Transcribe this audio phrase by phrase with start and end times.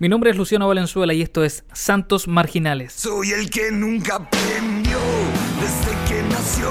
[0.00, 2.92] Mi nombre es Luciano Valenzuela y esto es Santos Marginales.
[2.92, 4.96] Soy el que nunca aprendió
[5.60, 6.70] desde que nació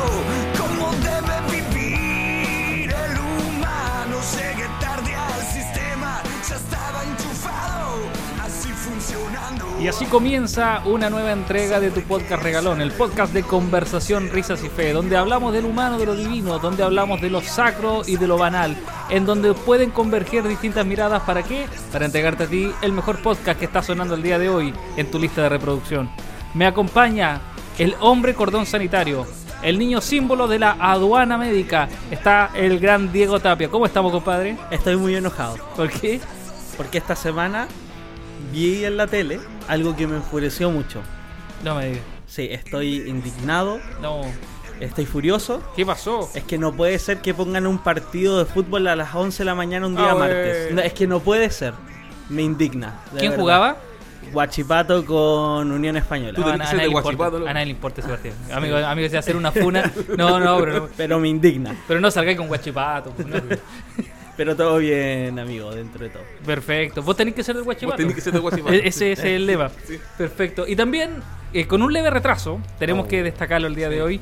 [9.80, 14.64] Y así comienza una nueva entrega de tu podcast regalón, el podcast de conversación, risas
[14.64, 18.18] y fe, donde hablamos del humano, de lo divino, donde hablamos de lo sacro y
[18.18, 18.75] de lo banal,
[19.11, 21.68] en donde pueden converger distintas miradas para qué?
[21.92, 25.11] Para entregarte a ti el mejor podcast que está sonando el día de hoy en
[25.11, 26.10] tu lista de reproducción.
[26.55, 27.39] Me acompaña
[27.78, 29.28] el hombre cordón sanitario,
[29.61, 33.69] el niño símbolo de la aduana médica, está el gran Diego Tapia.
[33.69, 34.57] ¿Cómo estamos, compadre?
[34.71, 36.19] Estoy muy enojado ¿Por qué?
[36.77, 37.67] porque esta semana
[38.51, 41.01] vi en la tele algo que me enfureció mucho.
[41.63, 42.03] No me digas.
[42.27, 44.21] Sí, estoy indignado, No.
[44.79, 45.61] estoy furioso.
[45.75, 46.29] ¿Qué pasó?
[46.35, 49.45] Es que no puede ser que pongan un partido de fútbol a las 11 de
[49.45, 50.73] la mañana un día Ah, martes.
[50.73, 51.73] No, es que no puede ser.
[52.29, 52.99] Me indigna.
[53.17, 53.37] ¿Quién verdad.
[53.41, 53.77] jugaba?
[54.33, 56.33] Guachipato con Unión Española.
[56.35, 57.01] Tú No, a, nadie le importa.
[57.16, 57.47] Guachipato, ¿no?
[57.47, 58.35] A nadie le importa ese partido.
[58.53, 59.89] Amigo, amigo, si hacer una funa.
[60.17, 61.73] No, no, pero no, Pero me indigna.
[61.88, 63.11] pero no salgáis con guachipato.
[63.11, 63.38] pues, no.
[64.38, 66.21] Pero todo bien, amigo, dentro de todo.
[66.45, 67.02] Perfecto.
[67.02, 67.97] Vos tenés que ser del Vos guachipato.
[67.97, 68.73] tenés que ser de Guachipato.
[68.75, 69.69] E- Ese es el lema.
[69.85, 69.97] Sí.
[70.17, 70.67] Perfecto.
[70.67, 71.16] Y también,
[71.53, 73.07] eh, con un leve retraso, tenemos Oh.
[73.09, 74.21] que destacarlo el día de hoy.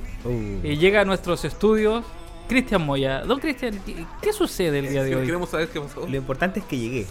[0.63, 2.05] eh, llega a nuestros estudios
[2.47, 3.21] Cristian Moya.
[3.25, 5.25] Don Cristian, ¿qué, qué sucede el día de hoy?
[5.25, 6.07] Queremos saber qué pasó.
[6.07, 7.05] Lo importante es que llegué.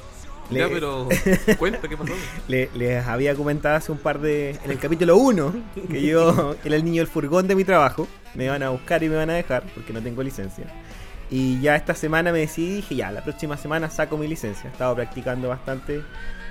[0.50, 1.08] Le- Ya, pero
[1.58, 2.12] cuenta qué pasó.
[2.48, 4.50] le- les había comentado hace un par de.
[4.64, 5.54] En el capítulo 1
[5.90, 8.06] que yo era el niño del furgón de mi trabajo.
[8.34, 10.64] Me van a buscar y me van a dejar porque no tengo licencia.
[11.30, 14.70] Y ya esta semana me decidí y dije: Ya, la próxima semana saco mi licencia.
[14.70, 16.02] Estaba practicando bastante.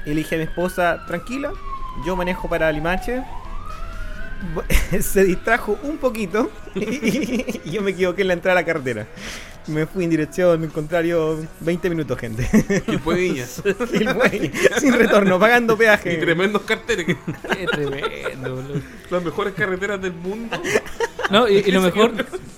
[0.05, 1.51] Y le dije a mi esposa: Tranquila,
[2.05, 3.23] yo manejo para Limache.
[5.01, 9.07] Se distrajo un poquito y yo me equivoqué en la entrada a la carretera.
[9.67, 12.45] Me fui en dirección contrario 20 minutos, gente.
[12.85, 13.61] Que fue Viñas.
[13.93, 14.51] Y fue
[14.81, 16.15] sin retorno, pagando peaje.
[16.15, 17.05] Y tremendos carteles.
[17.05, 17.15] que-
[17.55, 18.81] Qué tremendo, boludo.
[19.09, 20.57] Las mejores carreteras del mundo.
[21.31, 22.13] No, y, y lo mejor,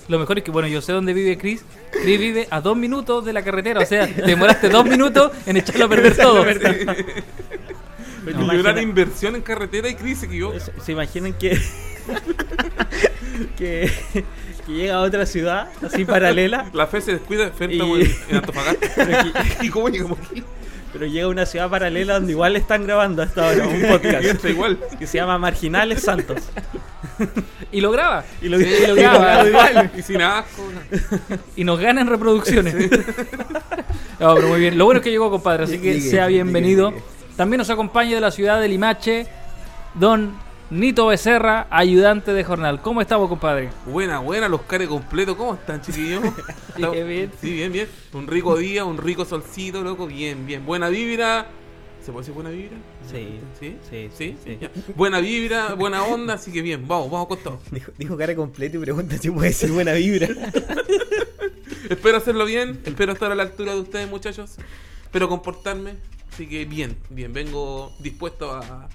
[0.08, 1.62] lo mejor es que, bueno, yo sé dónde vive Chris.
[1.90, 3.80] Chris vive a dos minutos de la carretera.
[3.80, 6.44] O sea, te demoraste dos minutos en echarlo a perder todo.
[8.28, 10.58] Imagina- inversión en carretera y Cris se equivoca.
[10.60, 11.58] Se, se imaginan que,
[13.56, 13.90] que
[14.66, 17.80] que llega a otra ciudad así paralela, La fe se descuida, Y-
[18.28, 19.08] en Antofagasta.
[19.62, 20.42] ¿Y cómo llegamos aquí?
[20.98, 24.44] Pero llega a una ciudad paralela donde igual están grabando hasta ahora un Y podcast
[24.44, 24.78] igual.
[24.98, 26.42] que se llama Marginales Santos.
[27.72, 28.24] Y lo graba.
[28.42, 29.42] Y lo, Sí, y lo y graba.
[29.42, 29.90] lo igual.
[29.96, 30.62] Y sin asco.
[31.56, 32.74] Y nos gana en reproducciones.
[34.18, 34.78] No, pero muy bien.
[34.78, 36.88] Lo bueno es que llegó, compadre, así que Llegué, sea llegué, bienvenido.
[36.90, 37.02] llegué.
[37.36, 39.26] También nos acompaña de la ciudad de Limache,
[39.92, 40.32] don
[40.68, 42.82] Nito Becerra, ayudante de jornal.
[42.82, 43.70] ¿Cómo estamos, compadre?
[43.86, 45.36] Buena, buena, los cares completos.
[45.36, 46.22] ¿Cómo están, chiquillos?
[46.76, 47.30] Bien, bien.
[47.40, 47.88] Sí, bien, bien.
[48.12, 50.06] Un rico día, un rico solcito, loco.
[50.08, 50.66] Bien, bien.
[50.66, 51.46] Buena vibra.
[52.04, 52.76] ¿Se puede decir buena vibra?
[53.10, 53.76] Sí, ¿Sí?
[53.88, 54.36] sí, ¿Sí?
[54.44, 54.58] sí.
[54.94, 56.86] Buena vibra, buena onda, así que bien.
[56.86, 57.60] Vamos, vamos con todo.
[57.70, 60.28] Dijo, dijo cara completa y pregunta si puede ser buena vibra.
[61.88, 64.56] Espero hacerlo bien, espero estar a la altura de ustedes, muchachos.
[65.04, 65.94] Espero comportarme.
[66.32, 68.88] Así que bien, bien, vengo dispuesto a,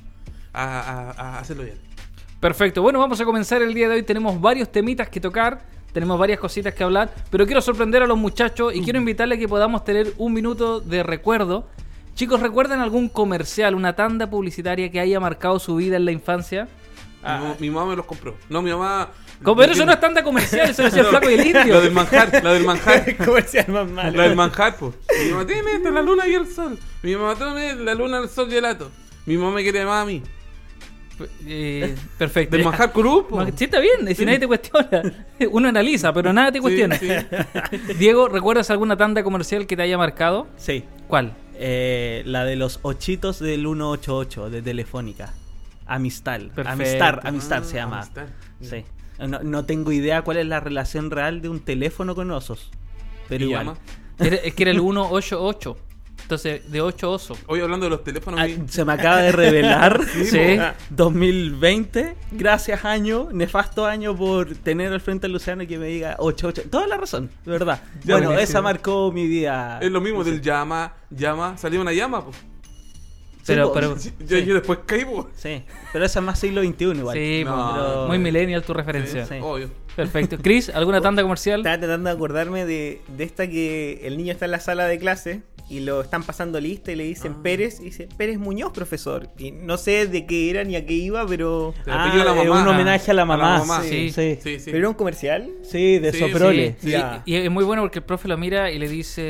[0.53, 1.77] a, a- a hacerlo bien.
[2.39, 2.81] Perfecto.
[2.81, 4.03] Bueno, vamos a comenzar el día de hoy.
[4.03, 5.61] Tenemos varios temitas que tocar.
[5.93, 7.13] Tenemos varias cositas que hablar.
[7.29, 10.79] Pero quiero sorprender a los muchachos y quiero invitarles a que podamos tener un minuto
[10.79, 11.67] de recuerdo.
[12.15, 16.67] Chicos, ¿recuerdan algún comercial, una tanda publicitaria que haya marcado su vida en la infancia?
[17.23, 18.35] Mi mamá- Mi, mamá me los compró.
[18.49, 19.09] No, mi mamá.
[19.43, 21.73] Como, pero eso no es tanda comercial, eso lo hacía el flaco y el indio.
[21.75, 23.17] La del manjar, la del manjar.
[23.25, 24.17] Comercial más malo.
[24.17, 24.93] La del manjar, pues.
[25.25, 26.77] Mi mamá tiene la luna y el sol.
[27.03, 28.89] Mi mamá tiene la luna, el sol y el ato.
[29.25, 30.21] Mi mamá me quiere más a mí.
[31.45, 32.55] Eh, perfecto.
[32.55, 33.45] Del manjar club, po.
[33.55, 34.87] Sí, está bien, si nadie te cuestiona.
[35.51, 36.97] Uno analiza, pero nada te cuestiona.
[36.97, 37.07] sí.
[37.99, 40.47] Diego, ¿recuerdas alguna tanda comercial que te haya marcado?
[40.57, 40.83] Sí.
[41.07, 41.33] ¿Cuál?
[41.55, 45.33] Eh, la de los ochitos del 188 de Telefónica.
[45.85, 46.51] Amistal.
[46.55, 46.71] Perfecto.
[46.71, 47.99] Amistar, Amistar se Ah, llama.
[48.01, 48.27] Amistar.
[48.61, 48.85] Sí.
[49.19, 52.71] No, no tengo idea cuál es la relación real de un teléfono con osos.
[53.29, 53.65] Pero ¿Y igual.
[53.65, 53.77] llama?
[54.19, 55.77] Era- es que era el 188.
[56.31, 57.37] Entonces, de 8 osos.
[57.47, 58.39] Hoy hablando de los teléfonos.
[58.39, 59.99] Ah, mi- se me acaba de revelar.
[60.23, 60.37] Sí.
[60.57, 60.63] po.
[60.91, 66.15] 2020, gracias año, nefasto año por tener al frente a Luciano y que me diga
[66.19, 66.69] 88.
[66.71, 67.81] Toda la razón, de verdad.
[68.05, 68.39] Ya, bueno, buenísimo.
[68.39, 69.79] esa marcó mi día.
[69.81, 71.57] Es lo mismo del llama, llama.
[71.57, 72.37] Salió una llama, pues.
[73.45, 73.97] Pero, pero,
[74.27, 75.25] Yo, yo después caí, pues.
[75.35, 77.17] Sí, pero esa es más siglo XXI igual.
[77.17, 79.25] sí, No, pero muy millennial tu referencia.
[79.25, 79.35] Sí.
[79.41, 79.69] Obvio.
[79.95, 80.37] Perfecto.
[80.41, 81.59] Chris, ¿alguna tanda comercial?
[81.61, 84.99] Estaba tratando de acordarme de, de esta que el niño está en la sala de
[84.99, 85.41] clase
[85.71, 87.43] y lo están pasando lista y le dicen Ah.
[87.43, 89.29] Pérez y dice Pérez Muñoz, profesor.
[89.37, 91.73] Y no sé de qué era ni a qué iba, pero.
[91.85, 92.61] El Ah, la mamá.
[92.61, 93.63] un homenaje a la mamá.
[93.83, 94.09] Sí.
[94.11, 94.37] sí.
[94.41, 94.65] Sí, sí.
[94.65, 95.49] ¿Pero era un comercial?
[95.63, 96.75] Sí, de Sí, Soprole.
[96.79, 96.89] sí.
[96.91, 97.23] Ya.
[97.25, 99.21] Y, y es muy bueno porque el profe lo mira y le dice,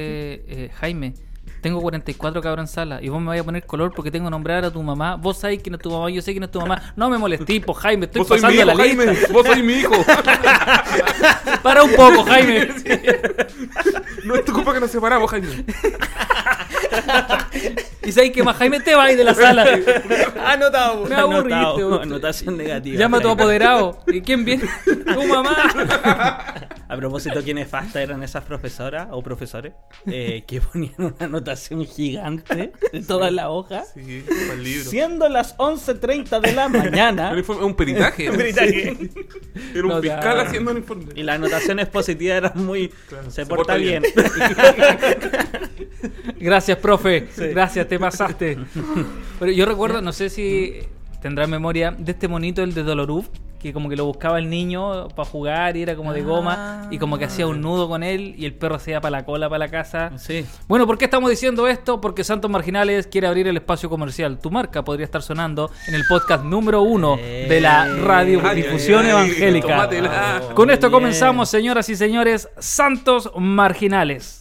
[0.47, 1.13] eh, Jaime,
[1.61, 4.31] Tengo 44 cabros en sala y vos me vais a poner color porque tengo que
[4.31, 5.15] nombrar a tu mamá.
[5.15, 6.93] Vos sabés quién es tu mamá, yo sé quién es tu mamá.
[6.95, 9.05] No me molestís, po, Jaime, estoy Vos pasando hijo, la Jaime.
[9.05, 9.33] lista.
[9.33, 9.93] Vos sois mi hijo.
[11.63, 12.67] Para un poco, Jaime.
[14.23, 15.47] No es tu culpa que nos separamos, Jaime.
[18.03, 19.65] Y sabés que más Jaime te va a ir de la sala.
[20.45, 21.05] Anotado.
[21.05, 22.97] Me aburriste, Anotado, anotación negativa.
[22.97, 23.99] Llama a tu apoderado.
[24.07, 24.63] ¿Y quién viene?
[24.85, 25.55] Tu mamá.
[26.87, 29.73] A propósito, ¿qué nefasta eran esas profesoras o profesores
[30.07, 33.83] eh, que ponían una anotación gigante de toda la hoja?
[33.93, 34.89] Sí, para el libro.
[34.89, 38.29] Siendo las 11.30 de la mañana Un peritaje.
[38.31, 38.97] Un peritaje.
[39.73, 40.41] Era un No, fiscal ya.
[40.41, 41.05] haciendo un informe.
[41.15, 42.89] y las anotaciones positivas eran muy...
[43.09, 44.03] Claro, se, se porta porta bien.
[46.39, 47.27] Gracias, profe.
[47.37, 48.57] Gracias, te pasaste.
[49.39, 50.79] Pero yo recuerdo, no sé si
[51.21, 53.27] tendrá memoria, de este monito, el de Doloruf,
[53.59, 56.97] que como que lo buscaba el niño para jugar y era como de goma y
[56.97, 59.49] como que hacía un nudo con él y el perro se iba para la cola,
[59.49, 60.13] para la casa.
[60.15, 60.45] sí.
[60.69, 61.99] Bueno, ¿por qué estamos diciendo esto?
[61.99, 64.39] Porque Santos Marginales quiere abrir el espacio comercial.
[64.39, 70.41] Tu marca podría estar sonando en el podcast número uno de la radiodifusión ay, evangélica.
[70.53, 74.40] Con esto comenzamos, señoras y señores, Santos Marginales.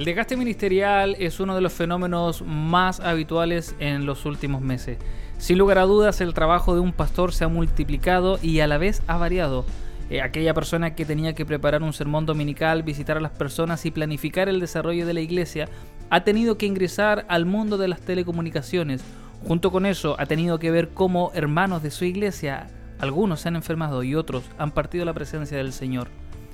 [0.00, 4.96] El desgaste ministerial es uno de los fenómenos más habituales en los últimos meses.
[5.36, 8.78] Sin lugar a dudas, el trabajo de un pastor se ha multiplicado y a la
[8.78, 9.66] vez ha variado.
[10.08, 13.90] Eh, aquella persona que tenía que preparar un sermón dominical, visitar a las personas y
[13.90, 15.68] planificar el desarrollo de la iglesia,
[16.08, 19.04] ha tenido que ingresar al mundo de las telecomunicaciones.
[19.46, 22.68] Junto con eso, ha tenido que ver cómo hermanos de su iglesia,
[23.00, 26.08] algunos se han enfermado y otros han partido la presencia del Señor.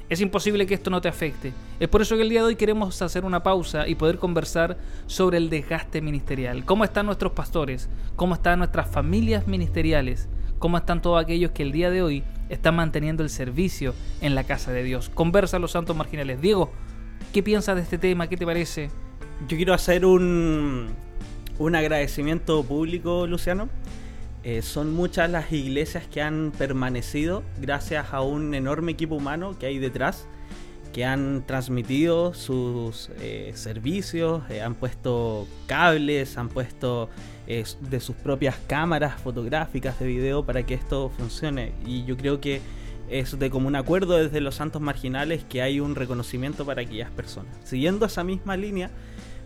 [0.09, 1.53] Es imposible que esto no te afecte.
[1.81, 4.79] Es por eso que el día de hoy queremos hacer una pausa y poder conversar
[5.07, 6.65] sobre el desgaste ministerial.
[6.65, 7.89] ¿Cómo están nuestros pastores?
[8.15, 10.29] ¿Cómo están nuestras familias ministeriales?
[10.61, 14.45] ¿Cómo están todos aquellos que el día de hoy están manteniendo el servicio en la
[14.45, 15.11] casa de Dios?
[15.11, 16.41] Conversa los santos marginales.
[16.41, 16.71] Diego,
[17.33, 18.29] ¿qué piensas de este tema?
[18.29, 18.91] ¿Qué te parece?
[19.49, 20.87] Yo quiero hacer un,
[21.59, 23.69] un agradecimiento público, Luciano.
[24.49, 29.67] Eh, son muchas las iglesias que han permanecido gracias a un enorme equipo humano que
[29.67, 30.29] hay detrás,
[30.93, 37.11] que han transmitido sus eh, servicios, eh, han puesto cables, han puesto
[37.49, 41.73] eh, de sus propias cámaras fotográficas de video para que esto funcione.
[41.85, 42.61] Y yo creo que
[43.11, 47.53] es de común acuerdo desde los santos marginales que hay un reconocimiento para aquellas personas.
[47.65, 48.93] Siguiendo esa misma línea,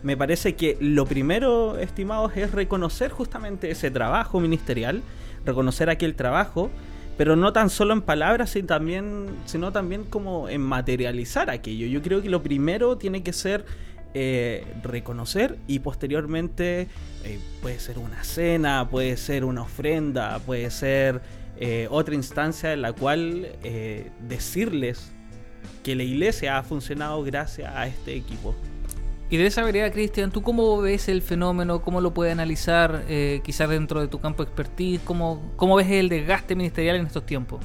[0.03, 5.01] me parece que lo primero, estimados, es reconocer justamente ese trabajo ministerial,
[5.45, 6.69] reconocer aquel trabajo,
[7.17, 11.87] pero no tan solo en palabras, sino también, sino también como en materializar aquello.
[11.87, 13.65] Yo creo que lo primero tiene que ser
[14.13, 16.89] eh, reconocer y posteriormente
[17.23, 21.21] eh, puede ser una cena, puede ser una ofrenda, puede ser
[21.57, 23.47] eh, otra instancia en la cual
[24.27, 25.11] decirles
[25.83, 28.55] que la iglesia ha funcionado gracias a este equipo.
[29.31, 31.81] Y de esa vereda, Cristian, ¿tú cómo ves el fenómeno?
[31.81, 34.99] ¿Cómo lo puedes analizar eh, quizás dentro de tu campo de expertise?
[35.05, 37.61] ¿Cómo, ¿Cómo ves el desgaste ministerial en estos tiempos?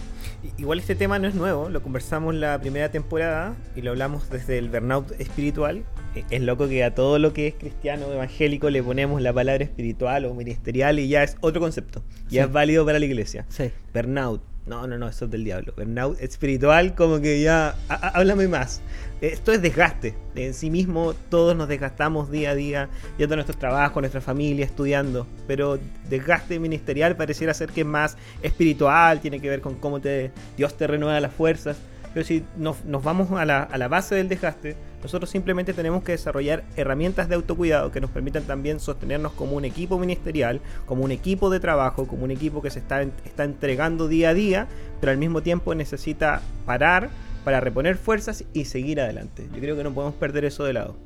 [0.58, 4.58] Igual este tema no es nuevo, lo conversamos la primera temporada y lo hablamos desde
[4.58, 5.82] el burnout espiritual.
[6.14, 9.64] Eh, Es loco que a todo lo que es cristiano evangélico le ponemos la palabra
[9.64, 12.04] espiritual o ministerial y ya es otro concepto.
[12.28, 12.46] Ya Sí.
[12.46, 13.44] es válido para la iglesia.
[13.48, 13.72] Sí.
[13.92, 14.40] Burnout.
[14.66, 15.72] No, no, no, eso es del diablo.
[15.76, 17.70] Burnout espiritual, como que ya.
[17.88, 18.82] há- há- Háblame más.
[19.20, 20.14] Esto es desgaste.
[20.34, 24.66] En sí mismo, todos nos desgastamos día a día, yendo a nuestros trabajos, nuestra familia,
[24.66, 25.26] estudiando.
[25.46, 25.78] Pero
[26.10, 30.76] desgaste ministerial pareciera ser que es más espiritual, tiene que ver con cómo te, Dios
[30.76, 31.78] te renueva las fuerzas.
[32.12, 36.02] Pero si nos, nos vamos a la, a la base del desgaste, nosotros simplemente tenemos
[36.02, 41.04] que desarrollar herramientas de autocuidado que nos permitan también sostenernos como un equipo ministerial, como
[41.04, 44.66] un equipo de trabajo, como un equipo que se está, está entregando día a día,
[45.00, 47.10] pero al mismo tiempo necesita parar
[47.46, 49.48] para reponer fuerzas y seguir adelante.
[49.54, 50.96] Yo creo que no podemos perder eso de lado.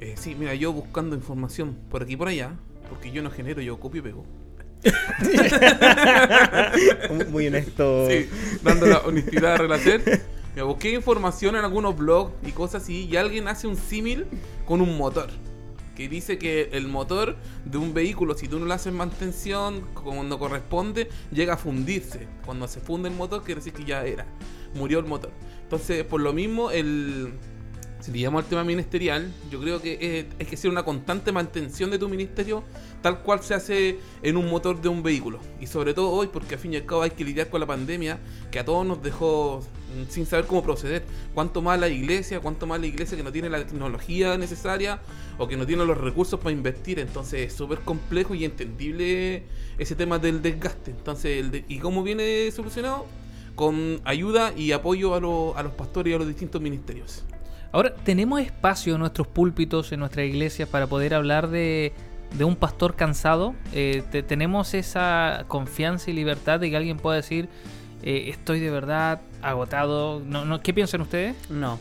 [0.00, 2.50] Eh, sí, mira, yo buscando información por aquí y por allá,
[2.88, 4.24] porque yo no genero, yo copio y pego.
[7.30, 8.08] Muy honesto.
[8.10, 8.28] Sí,
[8.64, 10.20] dando la honestidad a relacer.
[10.56, 14.26] Me busqué información en algunos blogs y cosas así, y alguien hace un símil
[14.64, 15.30] con un motor.
[15.94, 20.40] Que dice que el motor de un vehículo, si tú no le haces mantención cuando
[20.40, 22.26] corresponde, llega a fundirse.
[22.44, 24.26] Cuando se funde el motor, quiere decir que ya era.
[24.76, 25.30] Murió el motor.
[25.62, 27.32] Entonces, por lo mismo, el.
[28.00, 31.90] si le llamo al tema ministerial, yo creo que es, que ser una constante mantención
[31.90, 32.62] de tu ministerio
[33.02, 35.40] tal cual se hace en un motor de un vehículo.
[35.60, 37.66] Y sobre todo hoy, porque al fin y al cabo hay que lidiar con la
[37.66, 38.18] pandemia
[38.50, 39.60] que a todos nos dejó
[39.96, 41.04] mm, sin saber cómo proceder.
[41.34, 45.00] Cuánto más la iglesia, cuánto más la iglesia que no tiene la tecnología necesaria
[45.38, 46.98] o que no tiene los recursos para invertir.
[47.00, 49.44] Entonces es súper complejo y entendible
[49.78, 50.90] ese tema del desgaste.
[50.92, 53.06] Entonces, el de- ¿y cómo viene solucionado?
[53.56, 57.24] Con ayuda y apoyo a, los- a los pastores y a los distintos ministerios.
[57.72, 61.92] Ahora, ¿tenemos espacio en nuestros púlpitos, en nuestras iglesias, para poder hablar de,
[62.38, 63.54] de un pastor cansado?
[63.72, 67.48] Eh, te- ¿Tenemos esa confianza y libertad de que alguien pueda decir,
[68.02, 70.20] eh, estoy de verdad agotado?
[70.24, 71.34] No, no, ¿Qué piensan ustedes?
[71.50, 71.78] No.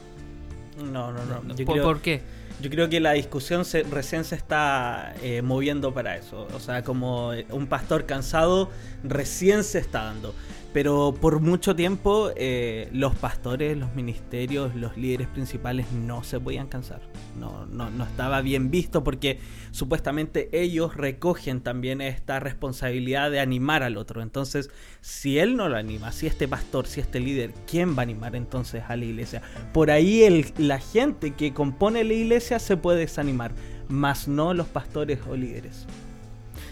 [0.91, 1.55] No, no, no.
[1.55, 2.21] Yo ¿Por, creo, por qué?
[2.61, 6.47] yo creo que la discusión se, recién se está eh, moviendo para eso.
[6.53, 8.69] O sea, como eh, un pastor cansado
[9.03, 10.33] recién se está dando.
[10.75, 16.67] Pero por mucho tiempo eh, los pastores, los ministerios, los líderes principales no se podían
[16.67, 16.99] cansar.
[17.39, 19.39] No, no, no estaba bien visto porque
[19.71, 24.21] supuestamente ellos recogen también esta responsabilidad de animar al otro.
[24.21, 28.03] Entonces, si él no lo anima, si este pastor, si este líder, ¿quién va a
[28.03, 29.41] animar entonces a la iglesia?
[29.73, 33.53] Por ahí la gente que compone la iglesia se puede desanimar,
[33.87, 35.87] más no los pastores o líderes.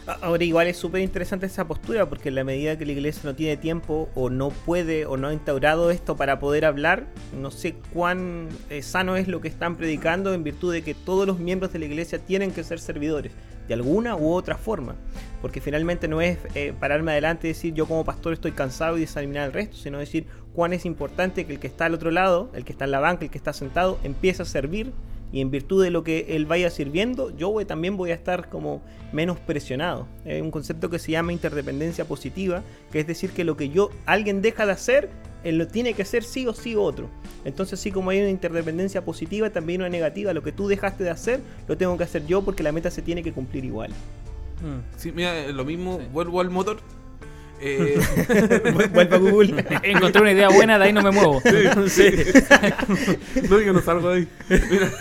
[0.06, 3.36] Ahora igual es súper interesante esa postura porque en la medida que la iglesia no
[3.36, 7.08] tiene tiempo o no puede o no ha instaurado esto para poder hablar,
[7.40, 11.26] no sé cuán eh, sano es lo que están predicando en virtud de que todos
[11.26, 13.32] los miembros de la iglesia tienen que ser servidores
[13.70, 14.96] de alguna u otra forma.
[15.42, 19.02] Porque finalmente no es eh, pararme adelante y decir yo como pastor estoy cansado y
[19.02, 22.52] desanimar al resto, sino decir cuán es importante que el que está al otro lado,
[22.54, 24.92] el que está en la banca, el que está sentado, empiece a servir
[25.34, 28.48] y en virtud de lo que él vaya sirviendo, yo voy- también voy a estar
[28.50, 30.08] como menos presionado.
[30.26, 33.90] Hay un concepto que se llama interdependencia positiva, que es decir que lo que yo
[34.06, 35.10] alguien deja de hacer,
[35.44, 37.10] él lo tiene que hacer sí o sí otro.
[37.46, 40.32] Entonces, así como hay una interdependencia positiva, también una negativa.
[40.34, 43.02] Lo que tú dejaste de hacer, lo tengo que hacer yo porque la meta se
[43.02, 43.92] tiene que cumplir igual.
[44.96, 46.78] Sí, mira, lo mismo, vuelvo al motor.
[47.66, 47.98] Eh,
[48.94, 49.66] Vuelve a Google.
[49.84, 51.42] Encontré una idea buena, de ahí no me muevo.
[53.50, 54.28] no, yo no salgo de ahí.
[54.70, 54.92] Mira,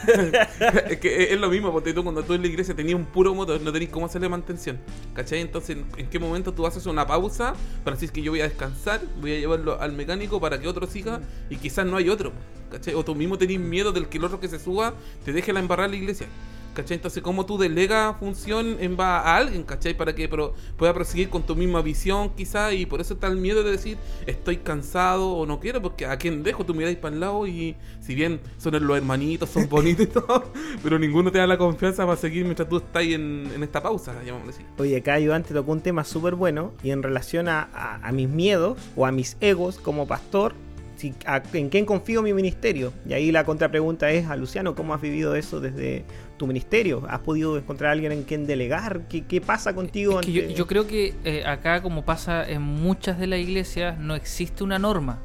[0.90, 3.34] es que es lo mismo, porque tú cuando tú en la iglesia tenías un puro
[3.34, 4.78] motor, no tenías cómo hacerle mantención.
[5.14, 5.40] ¿Cachai?
[5.40, 7.54] Entonces, ¿en- ¿en qué momento tú haces una pausa
[7.84, 10.86] para decir que yo voy a descansar, voy a llevarlo al mecánico para que otro
[10.86, 12.32] siga y quizás no hay otro?
[12.70, 12.94] ¿Cachai?
[12.94, 15.60] O tú mismo tenés miedo del que el otro que se suba te deje la
[15.60, 16.26] embarrar la iglesia.
[16.74, 16.96] ¿Cachai?
[16.96, 19.94] Entonces, ¿cómo tú delegas función en va a alguien, ¿cachai?
[19.94, 23.36] Para que pro- pueda proseguir con tu misma visión, quizás, y por eso está el
[23.36, 27.14] miedo de decir, estoy cansado o no quiero, porque a quién dejo, tú miráis para
[27.14, 30.44] el lado y si bien son los hermanitos, son bonitos y todo,
[30.82, 34.14] pero ninguno te da la confianza para seguir mientras tú estás en, en esta pausa,
[34.48, 34.62] así.
[34.78, 38.78] Oye, acá Iván te tocó un tema súper bueno y en relación a mis miedos
[38.96, 40.54] o a mis egos como pastor,
[41.02, 42.92] si, a- ¿en quién confío mi ministerio?
[43.08, 46.04] Y ahí la contrapregunta es a Luciano, ¿cómo has vivido eso desde
[46.36, 47.02] tu ministerio?
[47.08, 49.02] ¿Has podido encontrar a alguien en quien delegar?
[49.08, 50.20] ¿Qué, qué pasa contigo?
[50.20, 53.40] Es que yo, ante- yo creo que eh, acá, como pasa en muchas de las
[53.40, 55.18] iglesias, no existe una norma.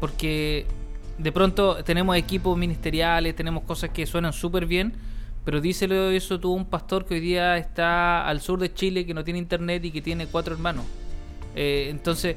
[0.00, 0.66] Porque
[1.18, 4.94] de pronto tenemos equipos ministeriales, tenemos cosas que suenan súper bien,
[5.44, 9.06] pero díselo eso tú a un pastor que hoy día está al sur de Chile,
[9.06, 10.84] que no tiene internet y que tiene cuatro hermanos.
[11.54, 12.36] Eh, entonces,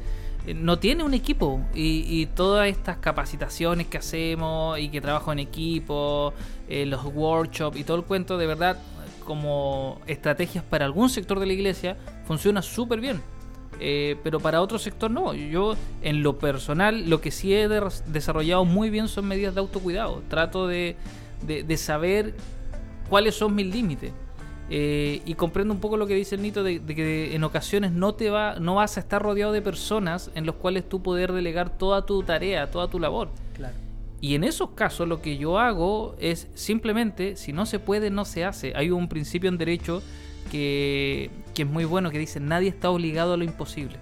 [0.55, 6.33] no tiene un equipo y, todas estas capacitaciones que hacemos y que trabajo en equipo,
[6.67, 8.77] eh, los workshops y todo el cuento, de verdad,
[9.25, 13.21] como estrategias para algún sector de la iglesia, funciona súper bien.
[13.81, 15.33] Eh, pero para otro sector no.
[15.33, 19.61] Yo, en lo personal, lo que sí he de- desarrollado muy bien son medidas de
[19.61, 20.21] autocuidado.
[20.29, 20.97] Trato de-
[21.45, 22.33] de saber
[23.09, 24.11] cuáles son mis límites.
[24.71, 27.91] Eh, y comprendo un poco lo que dice el Nito de, de que en ocasiones
[27.91, 31.33] no te va, no vas a estar rodeado de personas en los cuales tú poder
[31.33, 33.29] delegar toda tu tarea, toda tu labor.
[33.55, 33.75] Claro.
[34.21, 38.25] Y en esos casos lo que yo hago es simplemente, si no se puede, no
[38.25, 38.73] se hace.
[38.75, 40.03] Hay un principio en derecho
[40.51, 43.97] que, que es muy bueno, que dice, nadie está obligado a lo imposible.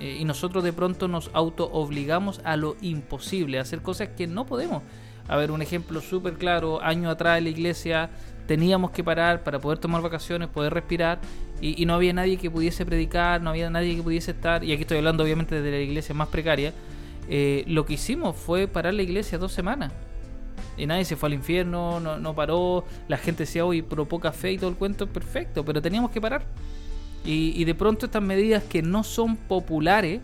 [0.00, 4.26] Eh, y nosotros de pronto nos auto obligamos a lo imposible, a hacer cosas que
[4.26, 4.82] no podemos.
[5.28, 8.10] A ver, un ejemplo súper claro, año atrás en la iglesia
[8.48, 11.20] teníamos que parar para poder tomar vacaciones, poder respirar,
[11.60, 14.82] y, no había nadie que pudiese predicar, no había nadie que pudiese estar, y aquí
[14.82, 16.72] estoy hablando obviamente de la iglesia más precaria,
[17.28, 19.92] eh, lo que hicimos fue parar la iglesia dos semanas.
[20.78, 24.52] Y nadie se fue al infierno, no, paró, la gente decía, hoy pero poca fe
[24.52, 26.42] y todo el cuento, perfecto, pero teníamos que parar.
[27.24, 30.20] Y, y de pronto estas medidas que no son populares,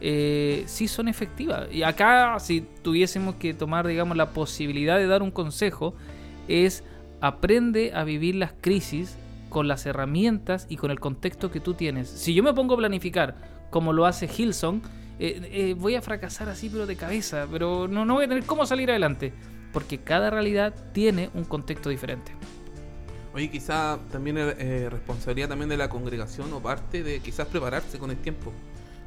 [0.00, 1.68] eh, sí son efectivas.
[1.72, 5.94] Y acá, si tuviésemos que tomar, digamos, la posibilidad de dar un consejo,
[6.48, 6.84] es
[7.20, 9.16] aprende a vivir las crisis
[9.48, 12.08] con las herramientas y con el contexto que tú tienes.
[12.08, 13.36] Si yo me pongo a planificar
[13.70, 14.82] como lo hace Hilson,
[15.18, 18.44] eh, eh, voy a fracasar así pero de cabeza, pero no, no voy a tener
[18.44, 19.32] cómo salir adelante.
[19.72, 22.32] porque cada realidad tiene un contexto diferente.
[23.34, 27.98] Oye, quizá también es eh, responsabilidad también de la congregación o parte de quizás prepararse
[27.98, 28.54] con el tiempo.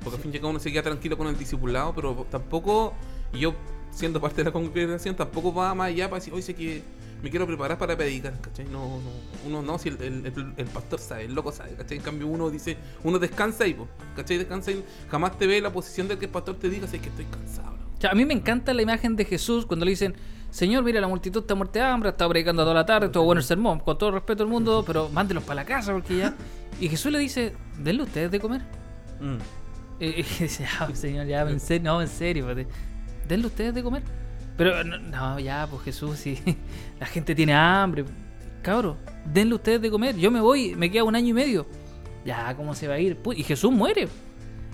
[0.04, 2.94] Porque al fin y al cabo uno se queda tranquilo con el discipulado, pero tampoco,
[3.34, 3.56] yo
[3.90, 6.84] siendo parte de la congregación, tampoco va más allá para decir, oye, sé que
[7.24, 8.66] me quiero preparar para predicar, ¿cachai?
[8.66, 9.12] No, no,
[9.48, 11.98] uno no, si el, el- el- el pastor sabe, el loco sabe, ¿cachai?
[11.98, 14.38] En cambio uno dice, uno descansa po, ¿cachai?
[14.38, 17.10] Descansa y jamás te ve la posición del que el pastor te diga, sé que
[17.10, 17.86] estoy cansado, ¿no?
[17.98, 20.16] O sea, a mí me encanta la imagen de Jesús cuando le dicen,
[20.52, 23.40] Señor, mira, la multitud está muerta de hambre, está predicando toda la tarde, estuvo bueno
[23.40, 26.34] el sermón, con todo respeto al mundo, pero mándelos para la casa porque ya...
[26.80, 28.62] Y Jesús le dice, denle ustedes de comer.
[29.20, 29.38] Mm.
[30.00, 32.68] Y, y dice, "Ah, señor, ya, en serio, no, en serio, pues, de-
[33.28, 34.02] denle ustedes de comer.
[34.60, 36.38] Pero no, ya, pues Jesús, si
[37.00, 38.04] la gente tiene hambre,
[38.62, 40.18] cabro, denle ustedes de comer.
[40.18, 41.66] Yo me voy, me queda un año y medio.
[42.26, 43.18] Ya, ¿cómo se va a ir?
[43.38, 44.10] Y Jesús muere.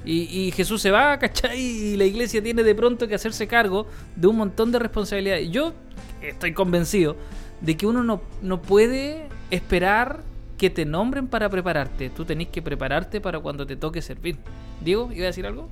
[0.03, 1.59] Y, y Jesús se va, ¿cachai?
[1.59, 5.51] Y la iglesia tiene de pronto que hacerse cargo de un montón de responsabilidades.
[5.51, 5.73] Yo
[6.19, 7.15] estoy convencido
[7.61, 10.23] de que uno no, no puede esperar
[10.57, 12.09] que te nombren para prepararte.
[12.09, 14.37] Tú tenés que prepararte para cuando te toque servir.
[14.81, 15.69] Diego, ¿iba a decir algo?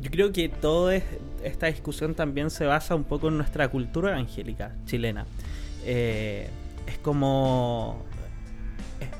[0.00, 1.04] Yo creo que toda es-
[1.42, 5.26] esta discusión también se basa un poco en nuestra cultura evangélica chilena.
[5.84, 6.48] Eh,
[6.86, 8.02] es como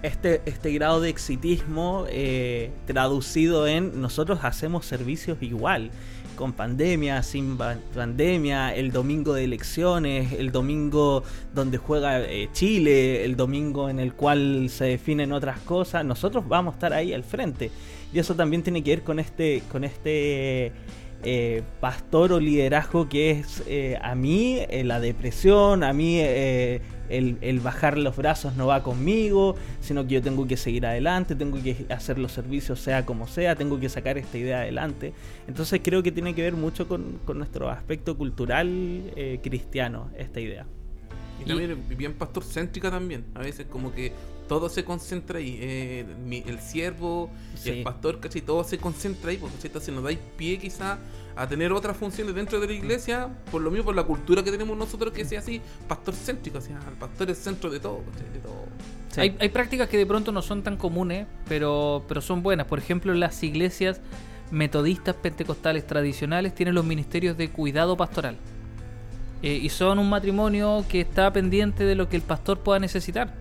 [0.03, 5.91] este, este grado de exitismo eh, traducido en nosotros hacemos servicios igual,
[6.37, 11.23] con pandemia, sin pandemia, el domingo de elecciones, el domingo
[11.55, 16.73] donde juega eh, Chile, el domingo en el cual se definen otras cosas, nosotros vamos
[16.73, 17.71] a estar ahí al frente.
[18.15, 20.73] Y eso también tiene que ver con este, con este
[21.25, 26.81] eh, pastor o liderazgo que es eh, a mí eh, la depresión, a mí eh,
[27.09, 31.35] el, el bajar los brazos no va conmigo, sino que yo tengo que seguir adelante,
[31.35, 35.13] tengo que hacer los servicios sea como sea, tengo que sacar esta idea adelante.
[35.49, 40.41] Entonces creo que tiene que ver mucho con, con nuestro aspecto cultural eh, cristiano, esta
[40.41, 40.67] idea.
[41.43, 43.25] Y también bien pastor céntrica también.
[43.35, 44.13] A veces como que
[44.49, 45.59] todo se concentra ahí.
[45.61, 47.71] eh, mi- el siervo Sí.
[47.71, 48.43] el pastor, ¿cachai?
[48.43, 49.69] Todo se concentra ahí, porque ¿cachai?
[49.69, 50.99] entonces nos dais pie quizá
[51.37, 54.51] a tener otras funciones dentro de la iglesia, por lo mismo, por la cultura que
[54.53, 58.03] tenemos nosotros, que sea así, pastor céntrico, o sea, el pastor es centro de todo.
[58.33, 58.65] De todo.
[59.11, 59.21] Sí.
[59.21, 62.67] Hay, hay prácticas que de pronto no son tan comunes, pero, pero son buenas.
[62.67, 64.01] Por ejemplo, las iglesias
[64.51, 68.37] metodistas pentecostales tradicionales tienen los ministerios de cuidado pastoral.
[69.43, 73.35] Eh, y son un matrimonio que está pendiente de lo que el pastor pueda necesitar.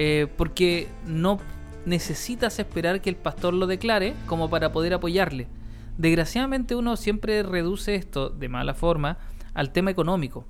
[0.00, 1.40] Eh, porque no
[1.84, 5.48] necesitas esperar que el pastor lo declare como para poder apoyarle.
[5.96, 9.18] Desgraciadamente uno siempre reduce esto de mala forma
[9.54, 10.46] al tema económico.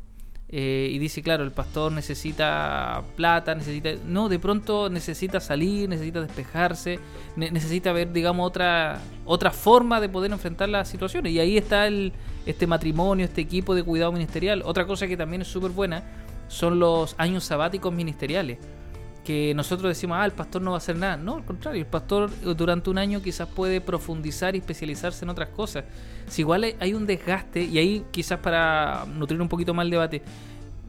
[0.50, 3.90] Eh, y dice, claro, el pastor necesita plata, necesita...
[4.06, 6.98] No, de pronto necesita salir, necesita despejarse,
[7.36, 11.32] ne- necesita ver, digamos, otra, otra forma de poder enfrentar las situaciones.
[11.32, 12.12] Y ahí está el,
[12.44, 14.62] este matrimonio, este equipo de cuidado ministerial.
[14.66, 16.02] Otra cosa que también es súper buena
[16.48, 18.58] son los años sabáticos ministeriales.
[19.28, 21.18] Que nosotros decimos, ah, el pastor no va a hacer nada.
[21.18, 25.28] No, al contrario, el pastor eh, durante un año quizás puede profundizar y especializarse en
[25.28, 25.84] otras cosas.
[26.28, 30.22] Si igual hay- un desgaste, y ahí quizás para nutrir un poquito más el debate,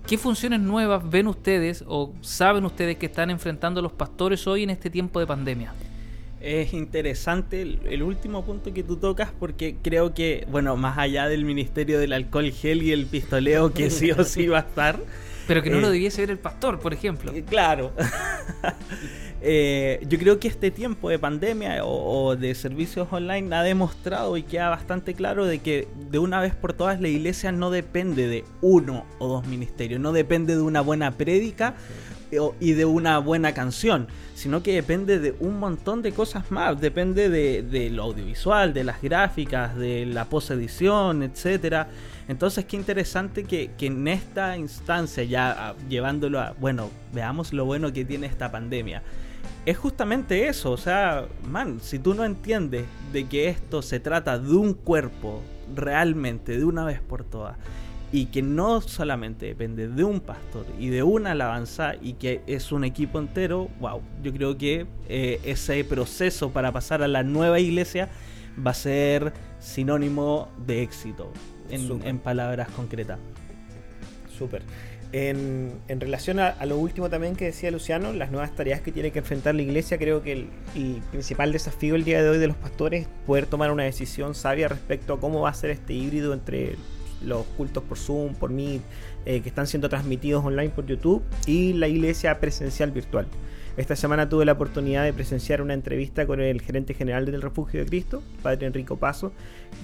[0.07, 4.69] ¿qué funciones nuevas ven ustedes o saben ustedes que están enfrentando los pastores hoy en
[4.69, 5.73] este tiempo de pandemia?
[6.39, 11.27] Es interesante el, el último punto que tú tocas porque creo que, bueno, más allá
[11.27, 14.97] del ministerio del alcohol gel y el pistoleo que sí o sí va a estar,
[15.49, 17.31] Pero que no Eh, lo debiese ver el pastor, por ejemplo.
[17.33, 17.91] Eh, Claro.
[19.41, 24.43] Eh, yo creo que este tiempo de pandemia o, de servicios online ha demostrado y
[24.43, 28.43] queda bastante claro de que de una vez por todas la iglesia no depende de
[28.59, 31.75] uno o dos ministerios, no depende de una buena prédica
[32.59, 37.29] y de una buena canción, sino que depende de un montón de cosas más, depende
[37.29, 41.87] de, de lo audiovisual, de las gráficas, de la posedición, etcétera.
[42.29, 47.65] Entonces, qué interesante que, que en esta instancia, ya ah, llevándolo a, bueno, veamos lo
[47.65, 49.01] bueno que tiene esta pandemia.
[49.65, 54.37] Es justamente eso, o sea, man, si tú no entiendes de que esto se trata
[54.37, 55.41] de un cuerpo
[55.75, 57.57] realmente, de una vez por todas,
[58.11, 62.71] y que no solamente depende de un pastor y de una alabanza y que es
[62.71, 67.59] un equipo entero, wow, yo creo que eh, ese proceso para pasar a la nueva
[67.59, 68.07] iglesia
[68.63, 71.31] va a ser sinónimo de éxito,
[71.69, 73.19] en, palabras concretas.
[74.37, 74.61] Súper.
[75.11, 78.91] En, en relación a, a lo último también que decía Luciano, las nuevas tareas que
[78.91, 82.37] tiene que enfrentar la iglesia, creo que el, el principal desafío el día de hoy
[82.37, 85.71] de los pastores es poder tomar una decisión sabia respecto a cómo va a ser
[85.71, 86.75] este híbrido entre
[87.25, 88.81] los cultos por Zoom, por Meet,
[89.25, 93.27] eh, que están siendo transmitidos online por YouTube y la iglesia presencial virtual.
[93.79, 97.79] Esta semana tuve la oportunidad de presenciar una entrevista con el gerente general del Refugio
[97.79, 99.31] de Cristo, Padre Enrico Paso,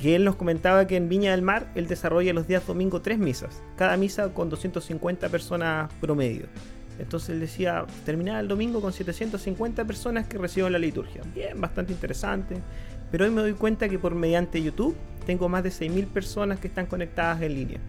[0.02, 3.20] que él nos comentaba que en Viña del Mar él desarrolla los días domingo tres
[3.20, 6.48] misas, cada misa con 250 personas promedio.
[7.00, 11.22] Entonces él decía, terminaba el domingo con 750 personas que reciben la liturgia.
[11.34, 12.58] Bien, bastante interesante.
[13.12, 14.94] Pero hoy me doy cuenta que por mediante YouTube
[15.26, 17.80] tengo más de 6.000 personas que están conectadas en línea.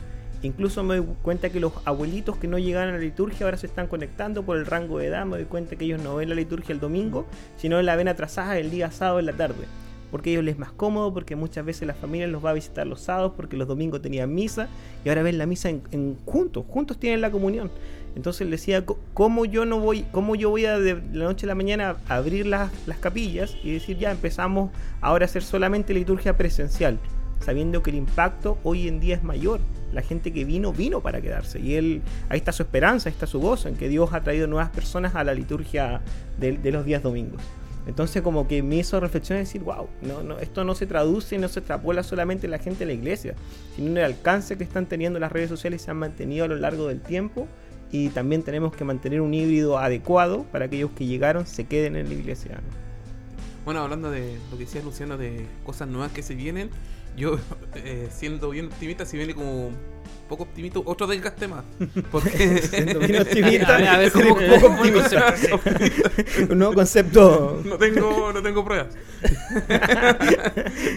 [0.42, 3.66] Incluso me doy cuenta que los abuelitos que no llegaban a la liturgia ahora se
[3.66, 5.24] están conectando por el rango de edad.
[5.26, 8.58] Me doy cuenta que ellos no ven la liturgia el domingo, sino la ven atrasada
[8.58, 9.64] el día sábado en la tarde.
[10.10, 12.54] Porque a ellos les es más cómodo, porque muchas veces la familia los va a
[12.54, 14.68] visitar los sábados, porque los domingos tenían misa
[15.04, 17.70] y ahora ven la misa en, juntos, juntos tienen la comunión.
[18.14, 21.48] Entonces decía, "Co- ¿cómo yo no voy, cómo yo voy a de la noche a
[21.48, 24.70] la mañana a abrir las, las capillas y decir ya empezamos
[25.00, 26.98] ahora a hacer solamente liturgia presencial?
[27.40, 29.60] Sabiendo que el impacto hoy en día es mayor.
[29.96, 31.58] La gente que vino, vino para quedarse.
[31.58, 34.46] Y él, ahí está su esperanza, ahí está su gozo, en que Dios ha traído
[34.46, 36.02] nuevas personas a la liturgia
[36.38, 37.40] de, los días domingos.
[37.86, 41.36] Entonces como que me hizo reflexionar y decir, wow, no, no, esto no se traduce
[41.36, 43.34] y no se extrapola solamente en la gente de la iglesia,
[43.74, 46.56] sino en el alcance que están teniendo las redes sociales se han mantenido a lo
[46.56, 47.48] largo del tiempo.
[47.90, 51.96] Y también tenemos que mantener un híbrido adecuado para que aquellos que llegaron se queden
[51.96, 52.60] en la iglesia.
[53.66, 56.70] Bueno, hablando de lo que decía Luciano de cosas nuevas que se vienen,
[57.16, 57.38] yo
[57.74, 59.70] eh, siendo bien optimista, si viene como
[60.28, 61.64] poco optimista, otro desgaste más.
[62.10, 65.34] Porque Siendo bien optimista, A ver, a ver, eres ¿cómo- un poco optimista.
[66.50, 67.62] un nuevo concepto.
[67.64, 68.88] no tengo, no tengo pruebas.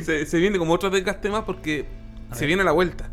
[0.05, 1.85] se, se viene como otro desgaste más porque
[2.33, 3.09] se viene la vuelta.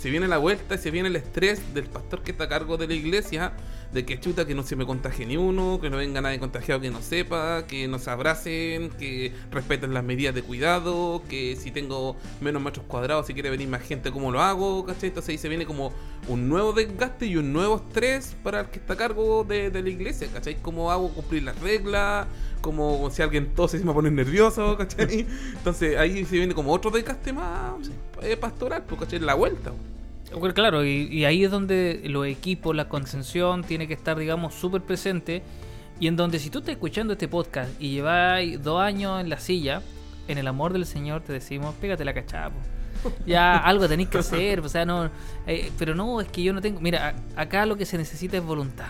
[0.00, 2.76] Se viene la vuelta y se viene el estrés del pastor que está a cargo
[2.76, 3.52] de la iglesia,
[3.92, 6.80] de que chuta que no se me contagie ni uno, que no venga nadie contagiado
[6.80, 12.16] que no sepa, que nos abracen, que respeten las medidas de cuidado, que si tengo
[12.40, 14.84] menos metros cuadrados, si quiere venir más gente, ¿cómo lo hago?
[14.86, 15.08] ¿Cachai?
[15.08, 15.92] Entonces ahí se viene como
[16.28, 19.82] un nuevo desgaste y un nuevo estrés para el que está a cargo de, de
[19.82, 20.56] la iglesia, ¿cachai?
[20.62, 22.26] ¿Cómo hago cumplir las reglas?
[22.62, 25.26] Como si alguien tose se me pone nervioso, ¿cachai?
[25.54, 27.74] Entonces ahí se viene como otro desgaste más
[28.22, 29.18] eh, pastoral, pues, ¿cachai?
[29.18, 29.72] La vuelta.
[30.38, 34.54] Bueno, claro, y, y ahí es donde los equipos, la contención tiene que estar, digamos,
[34.54, 35.42] súper presente.
[36.00, 39.38] Y en donde si tú estás escuchando este podcast y lleváis dos años en la
[39.38, 39.82] silla,
[40.28, 42.56] en el amor del Señor te decimos, pégate la cachapo.
[43.26, 45.10] Ya algo tenéis que hacer, o sea, no.
[45.46, 46.80] eh, pero no, es que yo no tengo.
[46.80, 48.86] Mira, acá lo que se necesita es voluntad.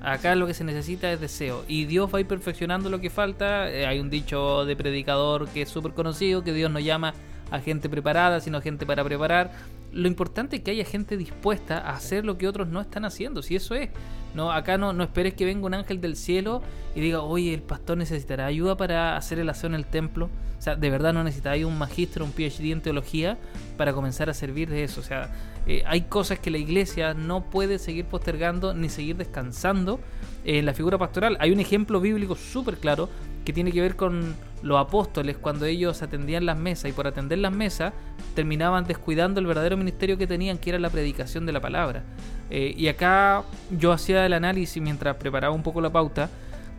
[0.00, 1.64] Acá lo que se necesita es deseo.
[1.66, 3.70] Y Dios va a ir perfeccionando lo que falta.
[3.70, 7.14] Eh, hay un dicho de predicador que es súper conocido, que Dios no llama
[7.50, 9.52] a gente preparada, sino a gente para preparar.
[9.94, 13.42] Lo importante es que haya gente dispuesta a hacer lo que otros no están haciendo.
[13.42, 13.90] Si eso es.
[14.34, 16.60] No, acá no, no esperes que venga un ángel del cielo
[16.96, 20.28] y diga, oye, el pastor necesitará ayuda para hacer el aseo en el templo.
[20.58, 23.38] O sea, de verdad no necesitáis un magistro, un PhD en teología
[23.76, 25.00] para comenzar a servir de eso.
[25.00, 25.30] O sea,
[25.66, 30.00] eh, hay cosas que la iglesia no puede seguir postergando ni seguir descansando
[30.44, 31.36] en la figura pastoral.
[31.38, 33.08] Hay un ejemplo bíblico súper claro
[33.44, 37.38] que tiene que ver con los apóstoles cuando ellos atendían las mesas y por atender
[37.38, 37.92] las mesas
[38.34, 42.02] terminaban descuidando el verdadero ministerio que tenían, que era la predicación de la palabra.
[42.50, 46.30] Eh, y acá yo hacía el análisis mientras preparaba un poco la pauta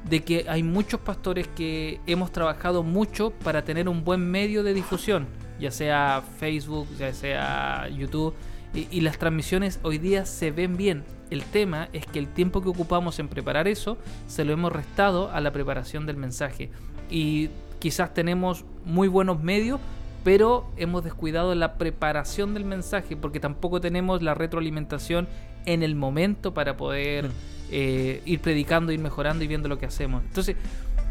[0.09, 4.73] de que hay muchos pastores que hemos trabajado mucho para tener un buen medio de
[4.73, 5.27] difusión,
[5.59, 8.33] ya sea Facebook, ya sea YouTube,
[8.75, 11.03] y, y las transmisiones hoy día se ven bien.
[11.29, 15.31] El tema es que el tiempo que ocupamos en preparar eso se lo hemos restado
[15.31, 16.69] a la preparación del mensaje.
[17.09, 19.79] Y quizás tenemos muy buenos medios,
[20.23, 25.27] pero hemos descuidado la preparación del mensaje porque tampoco tenemos la retroalimentación
[25.65, 27.29] en el momento para poder
[27.71, 30.23] eh, ir predicando, ir mejorando y viendo lo que hacemos.
[30.23, 30.55] Entonces,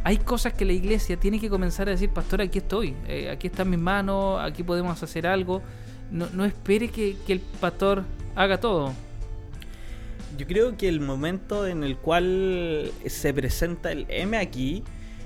[0.05, 3.47] hay cosas que la iglesia tiene que comenzar a decir, pastor, aquí estoy, eh, aquí
[3.47, 5.63] están mis manos, aquí podemos hacer algo.
[6.11, 8.93] No, no espere que, que el pastor haga todo.
[10.37, 14.83] Yo creo que el momento en el cual se presenta el M aquí,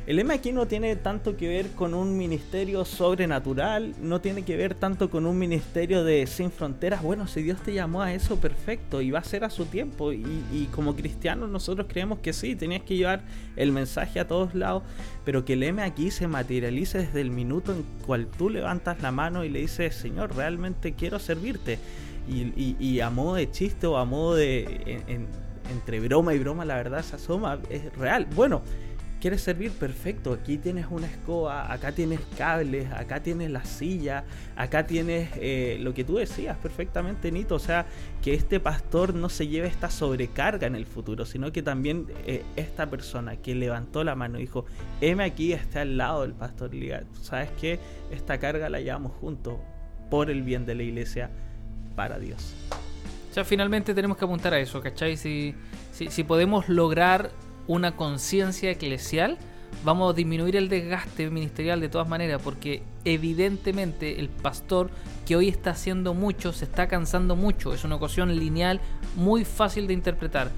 [0.09, 4.57] el M aquí no tiene tanto que ver con un ministerio sobrenatural, no tiene que
[4.57, 7.03] ver tanto con un ministerio de sin fronteras.
[7.03, 10.15] Bueno, si Dios te llamó a eso, perfecto, y va a ser a su tiempo.
[10.15, 13.21] Y, y como cristianos nosotros creemos que sí, tenías que llevar
[13.55, 14.83] el mensaje a todos lados,
[15.27, 19.13] pero que el M aquí se materialice desde el minuto en cual tú levantas la
[19.13, 21.79] mano y le dices, Señor, realmente quiero servirte.
[22.27, 24.63] Y, a modo de chiste o a modo de.
[24.87, 28.27] en- en- entre broma y broma, la verdad se asoma, es real.
[28.35, 28.63] Bueno,
[29.21, 29.73] ¿quieres servir?
[29.73, 30.33] Perfecto.
[30.33, 34.25] Aquí tienes una escoba, acá tienes cables, acá tienes la silla,
[34.57, 37.55] acá tienes eh, lo que tú decías perfectamente, Nito.
[37.55, 37.87] O sea,
[38.23, 42.45] que este pastor no se lleve esta sobrecarga en el futuro, sino que también eh,
[42.57, 44.67] esta persona que levantó la mano y dijo:
[45.01, 46.75] M aquí está al lado del pastor.
[46.75, 47.79] y diga, ¿Sabes qué?
[48.11, 49.57] Esta carga la llevamos juntos
[50.11, 51.31] por el bien de la iglesia
[51.97, 52.55] para Dios.
[53.31, 55.17] O sea, finalmente tenemos que apuntar a eso, ¿cachai?
[55.17, 55.55] Si,
[55.93, 57.31] si podemos lograr
[57.69, 59.39] una conciencia eclesial,
[59.85, 64.91] vamos a disminuir el desgaste ministerial de todas maneras, porque evidentemente el pastor
[65.27, 68.81] que hoy está haciendo mucho, se está cansando mucho, es una ecuación lineal
[69.15, 70.51] muy fácil de interpretar.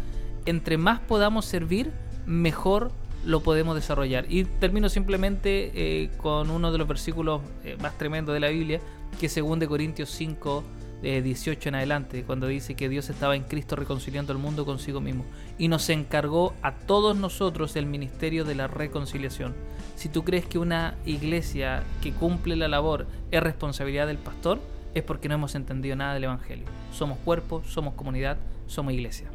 [0.46, 1.92] Entre más podamos servir,
[2.24, 2.92] mejor
[3.24, 4.26] lo podemos desarrollar.
[4.28, 8.80] Y termino simplemente eh, con uno de los versículos eh, más tremendos de la Biblia,
[9.18, 10.64] que es 2 de Corintios 5,
[11.02, 15.00] eh, 18 en adelante, cuando dice que Dios estaba en Cristo reconciliando el mundo consigo
[15.00, 15.24] mismo
[15.58, 19.54] y nos encargó a todos nosotros el ministerio de la reconciliación.
[19.96, 24.60] Si tú crees que una iglesia que cumple la labor es responsabilidad del pastor,
[24.94, 26.66] es porque no hemos entendido nada del Evangelio.
[26.92, 29.28] Somos cuerpo, somos comunidad, somos iglesia.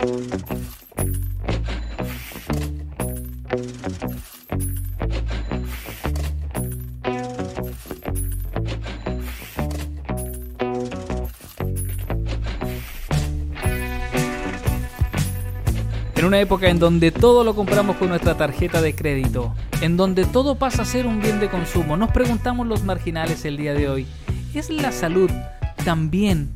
[0.00, 0.06] En
[16.24, 20.54] una época en donde todo lo compramos con nuestra tarjeta de crédito, en donde todo
[20.54, 24.06] pasa a ser un bien de consumo, nos preguntamos los marginales el día de hoy,
[24.54, 25.30] ¿es la salud
[25.84, 26.48] también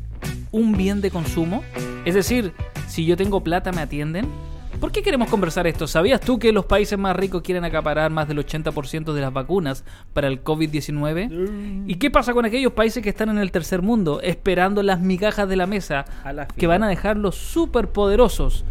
[0.50, 1.62] un bien de consumo?
[2.06, 2.54] Es decir,
[2.94, 4.28] si yo tengo plata me atienden.
[4.78, 5.88] ¿Por qué queremos conversar esto?
[5.88, 9.84] ¿Sabías tú que los países más ricos quieren acaparar más del 80% de las vacunas
[10.12, 11.86] para el COVID-19?
[11.88, 15.48] ¿Y qué pasa con aquellos países que están en el tercer mundo esperando las migajas
[15.48, 18.64] de la mesa A la que van a dejarlos súper poderosos?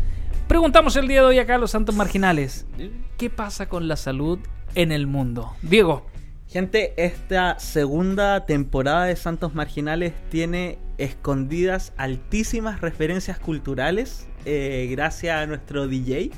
[0.47, 2.65] Preguntamos el día de hoy acá a los santos marginales.
[3.17, 4.39] ¿Qué pasa con la salud
[4.75, 5.51] en el mundo?
[5.61, 6.05] Diego,
[6.53, 15.47] Gente, esta segunda temporada de Santos Marginales tiene escondidas altísimas referencias culturales eh, gracias a
[15.47, 16.29] nuestro DJ.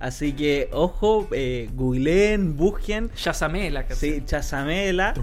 [0.00, 3.10] Así que, ojo, eh, googleen, busquen.
[3.16, 4.16] Shazamé la canción.
[4.16, 5.14] Sí, Chazamela.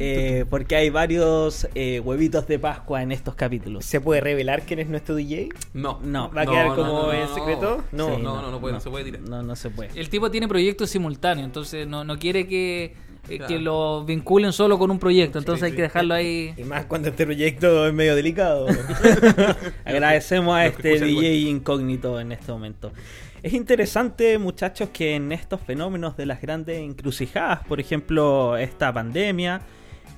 [0.00, 3.84] eh, porque hay varios eh, huevitos de Pascua en estos capítulos.
[3.84, 5.50] ¿Se puede revelar quién es nuestro DJ?
[5.74, 6.00] No.
[6.02, 6.28] No.
[6.32, 7.84] ¿Va a No, quedar no, como no, en secreto?
[7.92, 8.16] No.
[8.16, 9.20] Sí, no, no, no puede, no se puede tirar.
[9.22, 9.90] No, no se puede.
[9.98, 12.94] El tipo tiene proyectos simultáneos, entonces no, no quiere que,
[13.28, 13.46] Claro.
[13.46, 15.76] que lo vinculen solo con un proyecto, entonces Sí, hay sí.
[15.76, 16.52] que dejarlo ahí.
[16.58, 18.66] Y más cuando este proyecto es medio delicado.
[19.84, 22.92] Agradecemos a este DJ incógnito en este momento.
[23.42, 29.62] Es interesante, muchachos, que en estos fenómenos de las grandes encrucijadas, por ejemplo, esta pandemia,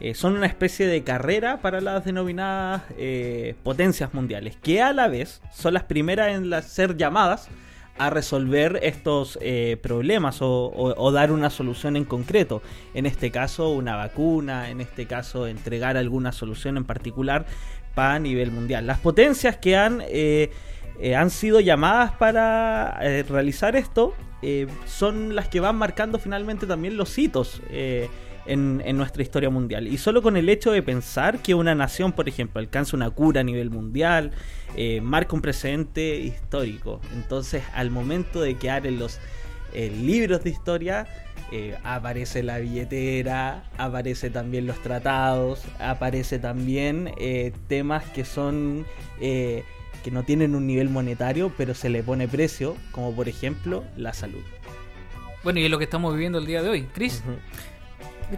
[0.00, 5.06] eh, son una especie de carrera para las denominadas eh, potencias mundiales, que a la
[5.06, 7.48] vez son las primeras en las- ser llamadas
[7.98, 12.62] a resolver estos eh, problemas o, dar una solución en concreto.
[12.94, 17.46] En este caso, una vacuna, en este caso, entregar alguna solución en particular
[17.94, 18.86] para nivel mundial.
[18.86, 20.50] Las potencias que han, eh,
[21.00, 24.14] eh, han sido llamadas para eh, realizar esto
[24.86, 27.62] son las que van marcando finalmente también los hitos.
[28.46, 29.86] En, en nuestra historia mundial.
[29.88, 33.40] Y solo con el hecho de pensar que una nación, por ejemplo, alcanza una cura
[33.40, 34.32] a nivel mundial,
[34.76, 37.00] eh, marca un precedente histórico.
[37.14, 39.18] Entonces, al momento de quedar en los
[39.74, 41.06] eh, libros de historia,
[41.50, 47.12] eh, aparece la billetera, aparece también los tratados, aparece también
[47.68, 48.86] temas que son
[49.18, 54.12] que no tienen un nivel monetario, pero se le pone precio, como por ejemplo la
[54.12, 54.42] salud.
[55.44, 56.88] Bueno, y es lo que estamos viviendo el día de hoy.
[56.92, 57.22] Chris,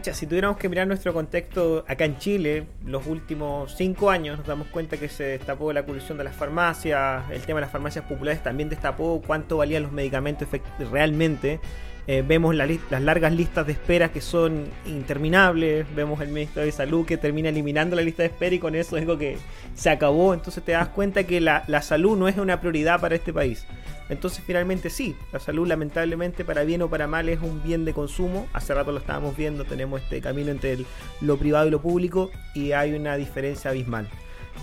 [0.01, 4.67] Si tuviéramos que mirar nuestro contexto acá en Chile, los últimos cinco años nos damos
[4.67, 8.43] cuenta que se destapó la corrupción de las farmacias, el tema de las farmacias populares
[8.43, 10.47] también destapó cuánto valían los medicamentos
[10.91, 11.61] realmente.
[12.07, 17.03] Eh, vemos las largas listas de espera que son interminables, vemos el Ministerio de Salud
[17.03, 19.37] que termina eliminando la lista de espera y con eso digo que
[19.73, 23.15] se acabó, entonces te das cuenta que la, la salud no es una prioridad para
[23.15, 23.65] este país.
[24.07, 27.93] Entonces finalmente sí, la salud lamentablemente para bien o para mal es un bien de
[27.93, 28.47] consumo.
[28.53, 30.77] Hace rato lo estábamos viendo, tenemos este camino entre
[31.21, 34.07] lo privado y lo público y hay una diferencia abismal.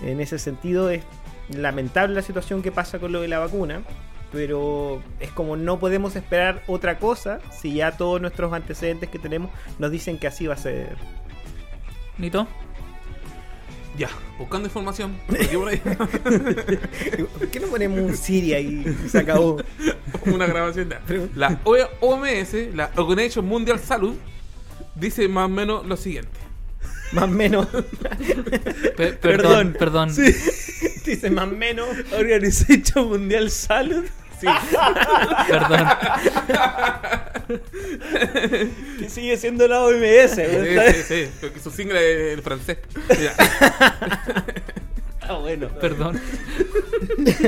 [0.05, 1.03] En ese sentido es
[1.49, 3.83] lamentable la situación que pasa con lo de la vacuna,
[4.33, 9.51] pero es como no podemos esperar otra cosa si ya todos nuestros antecedentes que tenemos
[9.79, 10.97] nos dicen que así va a ser.
[12.19, 12.47] Nito.
[13.99, 15.15] Ya, buscando información.
[15.29, 15.77] Aquí por ahí.
[17.39, 19.59] ¿Por qué no ponemos un Siri ahí y se acabó?
[20.27, 20.89] Una grabación.
[20.89, 21.03] ya.
[21.35, 24.15] La OMS, la Organization Mundial Salud,
[24.95, 26.31] dice más o menos lo siguiente.
[27.13, 27.67] Más o menos.
[28.97, 30.11] Pe- perdón, perdón.
[30.15, 30.35] Sí.
[31.05, 31.87] Dice más o menos.
[32.17, 34.05] Organization Mundial Salud.
[34.43, 34.49] Sí.
[35.49, 35.89] Perdón.
[38.99, 40.31] Que sigue siendo la OMS.
[40.31, 40.95] Sí, ¿verdad?
[40.95, 41.99] sí, sí, porque su single
[42.31, 42.79] es el francés.
[43.09, 43.35] Ya.
[45.25, 45.69] Ah, bueno.
[45.81, 46.21] Perdón.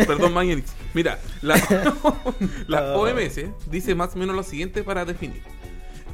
[0.07, 0.73] Perdón, Mañanix.
[0.95, 1.61] Mira, la,
[2.69, 5.43] la OMS dice más o menos lo siguiente para definir.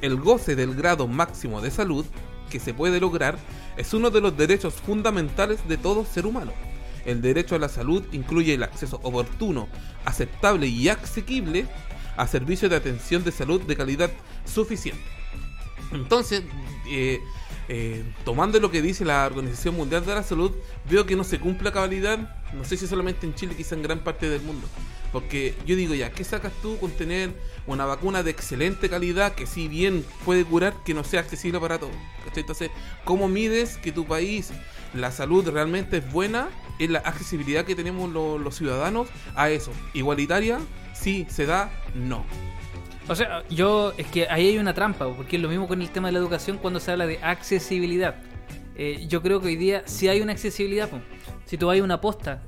[0.00, 2.06] El goce del grado máximo de salud
[2.48, 3.36] que se puede lograr
[3.76, 6.52] es uno de los derechos fundamentales de todo ser humano.
[7.04, 9.68] El derecho a la salud incluye el acceso oportuno,
[10.04, 11.66] aceptable y asequible
[12.16, 14.10] a servicios de atención de salud de calidad
[14.44, 15.02] suficiente.
[15.92, 16.42] Entonces,
[16.88, 17.20] eh,
[17.68, 20.52] eh, tomando lo que dice la Organización Mundial de la Salud,
[20.90, 22.18] veo que no se cumple a cabalidad,
[22.52, 24.66] no sé si solamente en Chile, quizá en gran parte del mundo.
[25.12, 27.32] Porque yo digo ya, ¿qué sacas tú con tener
[27.66, 31.78] una vacuna de excelente calidad que si bien puede curar, que no sea accesible para
[31.78, 31.94] todos?
[32.34, 32.70] Entonces,
[33.04, 34.50] ¿cómo mides que tu país,
[34.94, 36.48] la salud realmente es buena?
[36.79, 39.72] Es la accesibilidad que tenemos lo- los ciudadanos a eso.
[39.94, 40.59] Igualitaria,
[40.94, 42.24] sí, se da, no.
[43.09, 45.90] O sea, yo es que ahí hay una trampa, porque es lo mismo con el
[45.90, 48.16] tema de la educación cuando se habla de accesibilidad.
[48.76, 50.88] Eh, yo creo que hoy día sí hay una accesibilidad.
[51.44, 52.42] Si tú vas a una posta,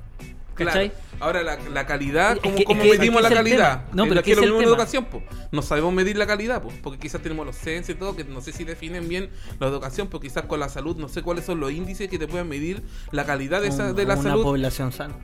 [0.55, 0.89] ¿cachai?
[0.89, 1.03] Claro.
[1.19, 3.71] Ahora, la, la calidad, Es ¿cómo, que- cómo es que- medimos es la calidad?
[3.85, 3.89] tema.
[3.93, 5.23] No, pero lo es que lo mismo en educación, po.
[5.51, 8.41] No sabemos medir la calidad, po, porque quizás tenemos los censos y todo, que no
[8.41, 11.59] sé si definen bien la educación, pero quizás con la salud, no sé cuáles son
[11.59, 14.43] los índices que te pueden medir la calidad de, esa, Un- de la una salud.
[14.43, 15.15] población sana.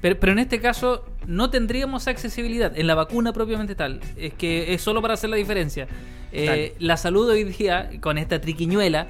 [0.00, 4.00] Pero, pero en este caso no tendríamos accesibilidad en la vacuna propiamente tal.
[4.16, 5.88] Es que es solo para hacer la diferencia.
[6.32, 9.08] Eh, la salud hoy día, con esta triquiñuela,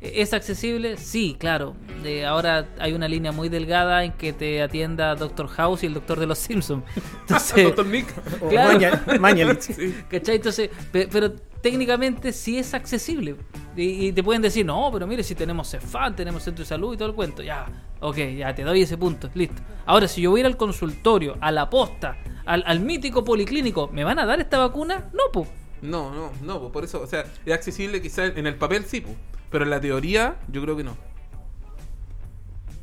[0.00, 0.96] ¿es accesible?
[0.96, 1.74] Sí, claro.
[2.04, 5.94] Eh, ahora hay una línea muy delgada en que te atienda Doctor House y el
[5.94, 6.84] Doctor de los Simpsons.
[7.22, 8.06] Entonces, Doctor Nick.
[8.48, 8.78] Claro.
[9.20, 9.60] Mañalich.
[9.74, 9.94] Sí.
[10.08, 10.36] ¿Cachai?
[10.36, 13.36] Entonces, pe- pero técnicamente sí es accesible.
[13.76, 16.94] Y, y te pueden decir, no, pero mire, si tenemos CEFAN, tenemos centro de salud
[16.94, 17.42] y todo el cuento.
[17.42, 17.66] Ya,
[18.00, 19.62] ok, ya te doy ese punto, listo.
[19.86, 23.88] Ahora, si yo voy a ir al consultorio, a la posta, al, al mítico policlínico,
[23.92, 25.10] ¿me van a dar esta vacuna?
[25.12, 25.48] No, pues.
[25.82, 29.00] No, no, no, po, por eso, o sea, es accesible quizás en el papel sí,
[29.00, 29.14] po,
[29.50, 30.96] pero en la teoría yo creo que no.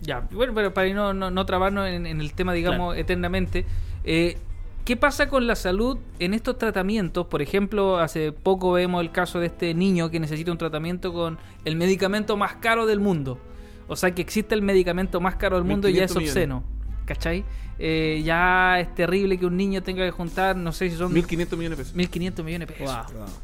[0.01, 3.65] Ya, bueno, pero para no, no, no trabarnos en, en el tema, digamos, eternamente,
[4.03, 4.37] eh,
[4.85, 7.25] ¿qué pasa con la salud en estos tratamientos?
[7.27, 11.39] Por ejemplo, hace poco vemos el caso de este niño que necesita un tratamiento con
[11.65, 13.39] el medicamento más caro del mundo.
[13.87, 16.63] O sea, que existe el medicamento más caro del mundo y ya es 1500 obsceno.
[17.05, 17.43] ¿Cachai?
[17.79, 21.57] Eh, ya es terrible que un niño tenga que juntar, no sé si son 1500
[21.57, 21.97] millones de pesos.
[21.97, 22.95] 1.500 millones de pesos.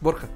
[0.02, 0.28] Borja.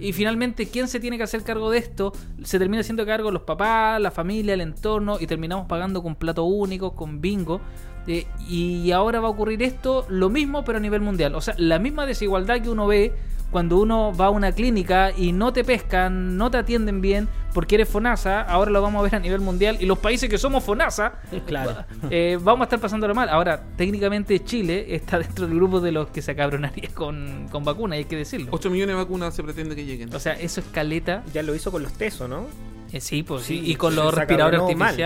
[0.00, 2.12] Y finalmente, ¿quién se tiene que hacer cargo de esto?
[2.42, 6.44] Se termina haciendo cargo los papás, la familia, el entorno, y terminamos pagando con plato
[6.44, 7.60] único, con bingo.
[8.06, 11.34] Eh, y ahora va a ocurrir esto, lo mismo, pero a nivel mundial.
[11.34, 13.12] O sea, la misma desigualdad que uno ve
[13.54, 17.76] cuando uno va a una clínica y no te pescan, no te atienden bien porque
[17.76, 19.76] eres FONASA, ahora lo vamos a ver a nivel mundial.
[19.78, 21.84] Y los países que somos FONASA, Claro.
[22.10, 23.28] eh, vamos a estar pasándolo mal.
[23.28, 27.98] Ahora, técnicamente Chile está dentro del grupo de los que se acabronaría con, con vacunas,
[27.98, 28.48] hay que decirlo.
[28.50, 30.12] 8 millones de vacunas se pretende que lleguen.
[30.12, 31.22] O sea, eso es caleta.
[31.32, 32.46] Ya lo hizo con los tesos, ¿no?
[32.90, 33.70] Eh, sí, pues Sí, sí.
[33.70, 34.96] Y con los respiradores mal.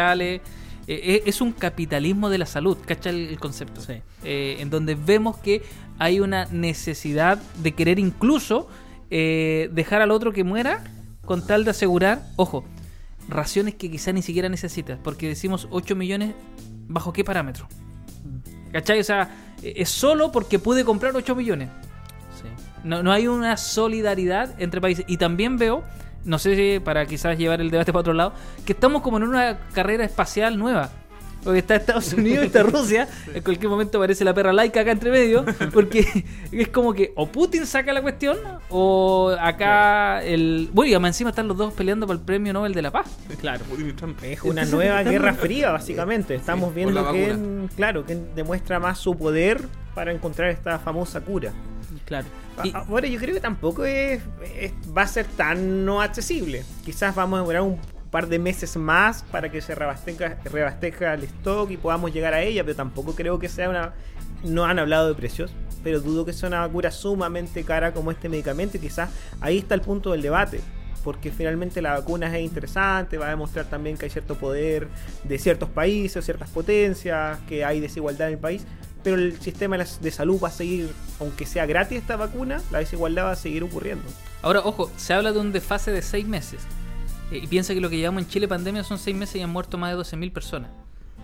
[0.90, 3.82] Eh, eh, es un capitalismo de la salud, ¿cacha el, el concepto?
[3.82, 4.00] Sí.
[4.24, 5.62] Eh, en donde vemos que
[5.98, 8.68] hay una necesidad de querer incluso
[9.10, 10.82] eh, dejar al otro que muera
[11.26, 12.64] con tal de asegurar, ojo,
[13.28, 16.34] raciones que quizá ni siquiera necesitas, porque decimos 8 millones,
[16.86, 17.68] ¿bajo qué parámetro?
[18.72, 18.98] ¿Cachai?
[19.00, 21.68] O sea, es solo porque pude comprar 8 millones.
[22.40, 22.48] Sí.
[22.82, 25.04] No, no hay una solidaridad entre países.
[25.06, 25.84] Y también veo,
[26.28, 28.32] no sé si para quizás llevar el debate para otro lado,
[28.64, 30.90] que estamos como en una carrera espacial nueva.
[31.42, 35.10] Porque está Estados Unidos, está Rusia, en cualquier momento aparece la perra laica acá entre
[35.10, 36.06] medio, porque
[36.52, 38.36] es como que o Putin saca la cuestión,
[38.68, 40.68] o acá el...
[40.72, 43.06] Bueno, y además encima están los dos peleando por el premio Nobel de la Paz.
[43.40, 43.64] Claro.
[43.64, 44.18] Putin y Trump.
[44.22, 46.34] Es una nueva guerra fría, básicamente.
[46.34, 47.68] Estamos viendo vacuna.
[47.74, 49.62] claro, que demuestra más su poder
[49.94, 51.52] para encontrar esta famosa cura.
[52.08, 52.26] Claro.
[52.64, 54.20] Y- Ahora yo creo que tampoco es,
[54.58, 56.64] es- va a ser tan no accesible.
[56.84, 57.78] Quizás vamos a demorar un
[58.10, 62.40] par de meses más para que se reabastezca, reabastezca el stock y podamos llegar a
[62.42, 63.92] ella, pero tampoco creo que sea una...
[64.42, 65.52] No han hablado de precios,
[65.84, 69.74] pero dudo que sea una cura sumamente cara como este medicamento y quizás ahí está
[69.74, 70.60] el punto del debate.
[71.04, 74.88] Porque finalmente la vacuna es interesante, va a demostrar también que hay cierto poder
[75.24, 78.64] de ciertos países, ciertas potencias, que hay desigualdad en el país,
[79.10, 80.90] pero el sistema de salud va a seguir,
[81.20, 84.04] aunque sea gratis esta vacuna, la desigualdad va a seguir ocurriendo.
[84.42, 86.66] Ahora, ojo, se habla de un desfase de seis meses.
[87.30, 89.50] Eh, y piensa que lo que llevamos en Chile pandemia son seis meses y han
[89.50, 90.70] muerto más de 12.000 personas.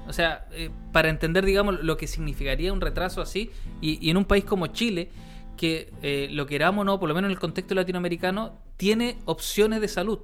[0.06, 4.16] O sea, eh, para entender, digamos, lo que significaría un retraso así, y, y en
[4.16, 5.10] un país como Chile,
[5.56, 9.80] que eh, lo queramos o no, por lo menos en el contexto latinoamericano, tiene opciones
[9.80, 10.20] de salud.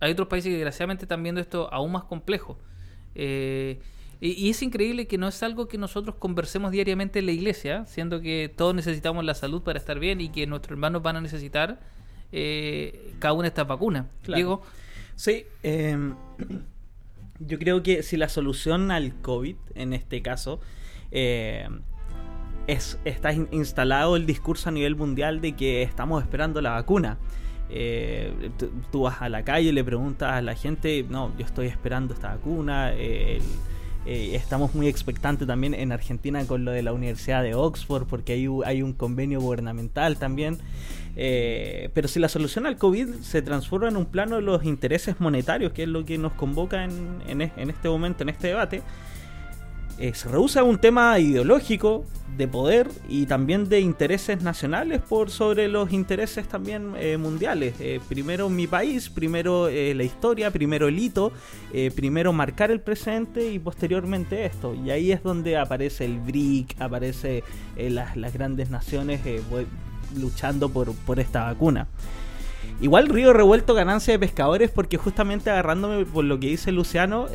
[0.00, 2.58] Hay otros países que desgraciadamente están viendo esto aún más complejo.
[3.14, 3.80] Eh,
[4.20, 7.86] y, y es increíble que no es algo que nosotros conversemos diariamente en la iglesia,
[7.86, 11.20] siendo que todos necesitamos la salud para estar bien y que nuestros hermanos van a
[11.20, 11.80] necesitar
[12.32, 14.06] eh, cada una de estas vacunas.
[14.22, 14.36] Claro.
[14.36, 14.62] Diego,
[15.16, 15.96] Sí, eh,
[17.40, 20.60] Yo creo que si la solución al COVID, en este caso,
[21.10, 21.66] eh,
[22.66, 27.16] es, está in- instalado el discurso a nivel mundial de que estamos esperando la vacuna.
[27.70, 31.46] Eh, tú, tú vas a la calle y le preguntas a la gente, no, yo
[31.46, 32.92] estoy esperando esta vacuna.
[32.92, 33.42] eh, el-
[34.06, 38.32] eh, estamos muy expectantes también en Argentina con lo de la Universidad de Oxford, porque
[38.32, 40.58] hay, hay un convenio gubernamental también.
[41.16, 45.20] Eh, pero si la solución al COVID se transforma en un plano de los intereses
[45.20, 48.82] monetarios, que es lo que nos convoca en, en en este momento, en este debate,
[50.00, 52.06] eh, se rehúsa un tema ideológico
[52.38, 57.74] de poder y también de intereses nacionales por sobre los intereses también eh, mundiales.
[57.80, 61.32] Eh, primero mi país, primero la historia, primero el hito,
[61.94, 64.74] primero marcar el presente y posteriormente esto.
[64.74, 67.44] Y ahí es donde aparece el BRIC, aparece
[67.76, 69.20] las, las grandes naciones
[70.18, 71.88] luchando por, por esta vacuna.
[72.80, 77.26] Igual Río Revuelto ganancia de pescadores porque justamente agarrándome por lo que dice Luciano,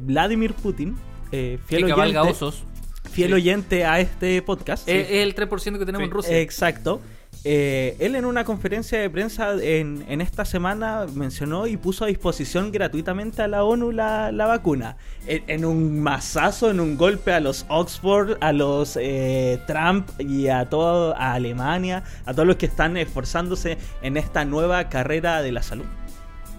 [0.00, 0.96] Vladimir Putin,
[1.32, 2.62] eh, fiel, que oyente, osos.
[3.10, 3.34] fiel Sí.
[3.34, 4.88] oyente a este podcast.
[4.88, 6.04] Es, es el 3% que tenemos Sí.
[6.04, 6.38] en Rusia.
[6.40, 7.00] Exacto.
[7.44, 12.08] Eh, él en una conferencia de prensa en, en esta semana mencionó y puso a
[12.08, 14.96] disposición gratuitamente a la ONU la, la vacuna.
[15.26, 20.48] En, en un mazazo, en un golpe a los Oxford, a los eh, Trump y
[20.48, 25.52] a todo a Alemania, a todos los que están esforzándose en esta nueva carrera de
[25.52, 25.86] la salud.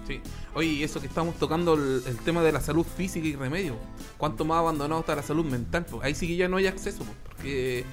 [0.06, 0.20] Sí.
[0.54, 3.76] Oye, eso que estamos tocando el, tema de la salud física y remedio.
[4.18, 5.86] ¿Cuánto más abandonado está la salud mental?
[5.88, 7.84] Pues ahí sí que ya no hay acceso, pues, porque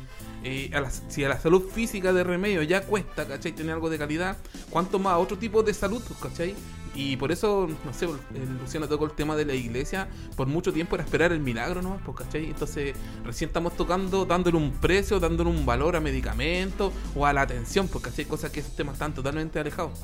[0.43, 0.71] eh,
[1.07, 3.51] si a la salud física de remedio ya cuesta, ¿cachai?
[3.51, 4.37] Tener algo de calidad,
[4.71, 6.55] ¿cuánto más a otro tipo de salud, pues, ¿cachai?
[6.95, 10.73] Y por eso, no sé, el Luciano tocó el tema de la iglesia, por mucho
[10.73, 12.47] tiempo era esperar el milagro nomás, pues, ¿cachai?
[12.47, 17.41] Entonces, recién estamos tocando, dándole un precio, dándole un valor a medicamentos o a la
[17.41, 18.25] atención, pues, ¿cachai?
[18.25, 19.99] Cosas que esos temas están totalmente alejados.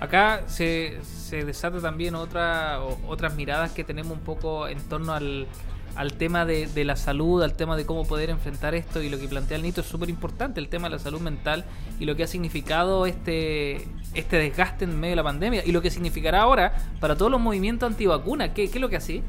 [0.00, 5.14] Acá se, se desata también otra, o- otras miradas que tenemos un poco en torno
[5.14, 5.46] al,
[5.96, 9.18] al tema de, de la salud, al tema de cómo poder enfrentar esto y lo
[9.18, 11.64] que plantea el Nito es súper importante, el tema de la salud mental
[11.98, 15.80] y lo que ha significado este, este desgaste en medio de la pandemia y lo
[15.80, 18.50] que significará ahora para todos los movimientos antivacunas.
[18.50, 19.22] ¿Qué, qué es lo que así?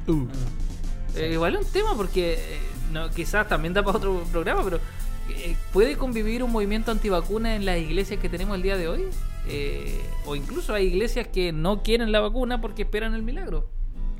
[1.15, 2.59] Eh, igual es un tema porque eh,
[2.91, 4.81] no, quizás también da para otro programa, pero
[5.29, 9.05] eh, ¿puede convivir un movimiento antivacuna en las iglesias que tenemos el día de hoy?
[9.49, 13.69] Eh, o incluso hay iglesias que no quieren la vacuna porque esperan el milagro.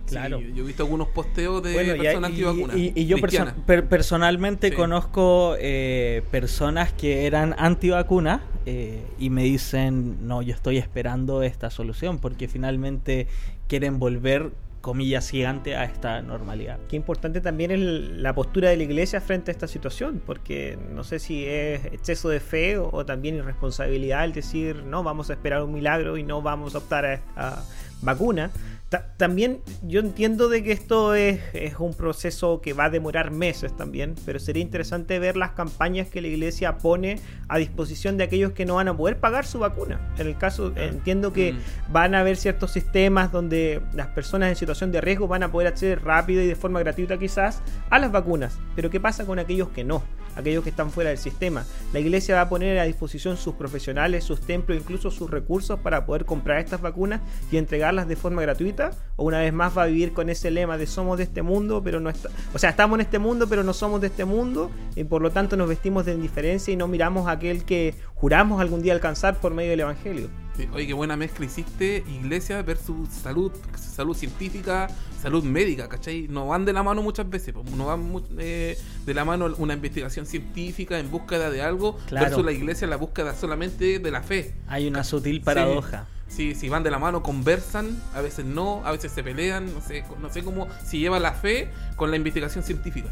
[0.08, 0.40] Claro.
[0.40, 2.78] Sí, yo he visto algunos posteos de Bueno, personas y- antivacunas.
[2.78, 3.54] y- y yo perso- cristianas.
[3.66, 4.76] per- personalmente Sí.
[4.76, 11.70] conozco eh, personas que eran antivacunas eh, y me dicen, no, yo estoy esperando esta
[11.70, 13.28] solución porque finalmente
[13.68, 14.52] quieren volver,
[14.88, 16.80] comillas gigante, a esta normalidad.
[16.88, 21.04] Qué importante también es la postura de la iglesia frente a esta situación, porque no
[21.04, 25.34] sé si es exceso de fe o, o también irresponsabilidad el decir, no, vamos a
[25.34, 27.66] esperar un milagro y no vamos a optar a esta
[28.02, 28.50] vacuna.
[28.90, 33.32] Ta- también yo entiendo de que esto es, es un proceso que va a demorar
[33.32, 37.20] meses también, pero sería interesante ver las campañas que la iglesia pone
[37.50, 40.00] a disposición de aquellos que no van a poder pagar su vacuna.
[40.18, 41.92] En el caso, entiendo que Mm.
[41.92, 45.68] van a haber ciertos sistemas donde las personas en situación de riesgo van a poder
[45.68, 48.58] acceder rápido y de forma gratuita quizás a las vacunas.
[48.74, 50.02] Pero ¿qué pasa con aquellos que no?
[50.38, 51.66] Aquellos que están fuera del sistema.
[51.94, 56.06] La iglesia va a poner a disposición sus profesionales, sus templos, incluso sus recursos para
[56.06, 57.22] poder comprar estas vacunas
[57.52, 58.92] y entregarlas de forma gratuita.
[59.16, 61.82] O una vez más va a vivir con ese lema de somos de este mundo,
[61.84, 62.30] pero no está...
[62.54, 64.72] O sea, estamos en este mundo, pero no somos de este mundo.
[64.96, 68.62] Y por lo tanto nos vestimos de indiferencia y no miramos a aquel que juramos
[68.62, 70.30] algún día alcanzar por medio del Evangelio.
[70.56, 74.88] Sí, Oye, qué buena mezcla hiciste, iglesia versus salud, salud científica,
[75.22, 76.28] salud médica, ¿cachai?
[76.30, 79.74] No van de la mano muchas veces, no van mu- eh, de la mano una
[79.74, 82.28] investigación científica en búsqueda de algo Claro.
[82.28, 84.54] versus la iglesia en la búsqueda solamente de la fe.
[84.68, 86.06] Hay una sutil paradoja.
[86.28, 89.82] Sí, si van de la mano, conversan, a veces no, a veces se pelean, no
[89.82, 93.10] sé, no sé cómo si lleva la fe con la investigación científica.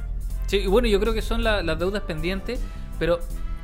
[0.48, 2.60] Sí, y bueno, yo creo que son la- las deudas pendientes,
[3.00, 3.20] pero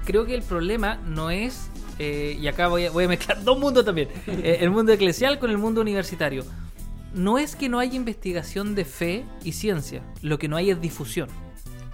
[0.05, 1.69] creo que el problema no es,
[1.99, 5.37] eh, y acá voy a, voy a mezclar dos mundos también, eh, el mundo eclesial
[5.37, 6.43] con el mundo universitario.
[7.13, 10.79] No es que no haya investigación de fe y ciencia, lo que no hay es
[10.81, 11.27] difusión.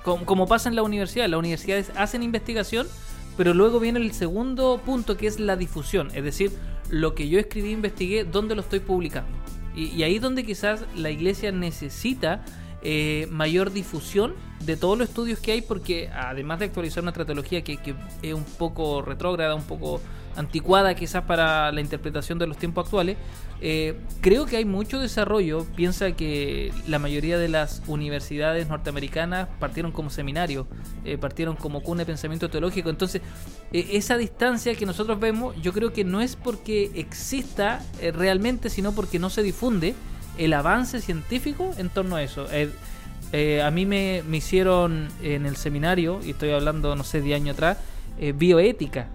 [0.04, 2.88] Como, pasa en la universidad, las universidades hacen investigación,
[3.36, 6.52] pero luego viene el segundo punto que es la difusión, es decir,
[6.90, 9.30] lo que yo escribí, investigué, dónde lo estoy publicando.
[9.76, 12.46] Y, y ahí donde quizás la iglesia necesita
[12.84, 17.64] eh, mayor difusión de todos los estudios que hay, porque además de actualizar una tratología
[17.64, 20.00] que, que es un poco retrógrada, un poco
[20.38, 23.18] anticuada quizás para la interpretación de los tiempos actuales,
[23.60, 25.66] eh, creo que hay mucho desarrollo.
[25.76, 30.68] Piensa que la mayoría de las universidades norteamericanas partieron como seminarios,
[31.06, 32.90] eh, partieron como cuna de pensamiento teológico.
[32.90, 33.22] Entonces,
[33.74, 38.70] eh, esa distancia que nosotros vemos, yo creo que no es porque exista eh, realmente,
[38.70, 39.96] sino porque no se difunde
[40.38, 42.48] el avance científico en torno a eso.
[42.48, 47.56] A mí me, me hicieron en el seminario, y estoy hablando, no sé, 10 años
[47.56, 47.78] atrás,
[48.36, 49.08] bioética.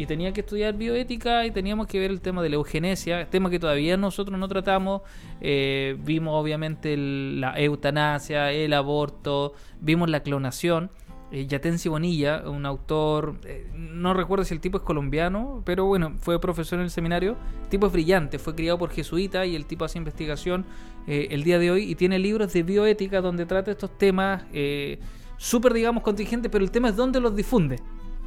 [0.00, 3.50] Y tenía que estudiar bioética y teníamos que ver el tema de la eugenesia, tema
[3.50, 5.02] que todavía nosotros no tratamos.
[5.42, 10.90] Eh, vimos obviamente la eutanasia, el aborto, vimos la clonación.
[11.30, 16.14] Eh, Yatensi Bonilla, un autor, eh, no recuerdo si el tipo es colombiano, pero bueno,
[16.18, 17.36] fue profesor en el seminario.
[17.64, 20.64] El tipo es brillante, fue criado por jesuita y el tipo hace investigación
[21.06, 24.98] eh, el día de hoy y tiene libros de bioética donde trata estos temas eh,
[25.36, 27.80] súper, digamos, contingentes, pero el tema es dónde los difunde.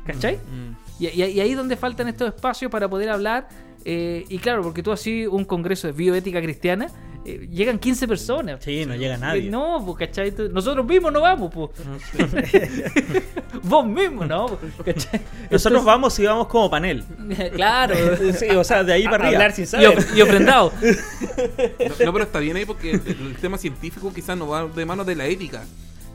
[0.06, 0.36] ¿Cachai?
[0.38, 0.76] Mm.
[1.04, 3.47] Y, y- y ahí es donde faltan estos espacios para poder hablar.
[3.86, 6.88] eh, y claro, porque tú así un congreso de bioética cristiana,
[7.26, 8.64] eh, llegan 15 personas.
[8.64, 9.49] Sí, no llega Eh, nadie.
[9.49, 10.34] No, pues, ¿cachai?
[10.51, 11.70] Nosotros mismos no vamos, pues.
[13.64, 14.47] Vos mismo, ¿no?
[14.86, 15.22] ¿Cachai?
[15.51, 17.04] Nosotros Entonces- vamos y vamos como panel.
[17.56, 17.95] claro.
[18.34, 19.30] Sí, o sea, de ahí para arriba.
[19.43, 20.06] hablar sin Y, saber.
[20.16, 20.72] y ofrendado.
[20.82, 24.86] No, no, pero está bien ahí porque el, el tema científico quizás no va de
[24.86, 25.64] mano de la ética.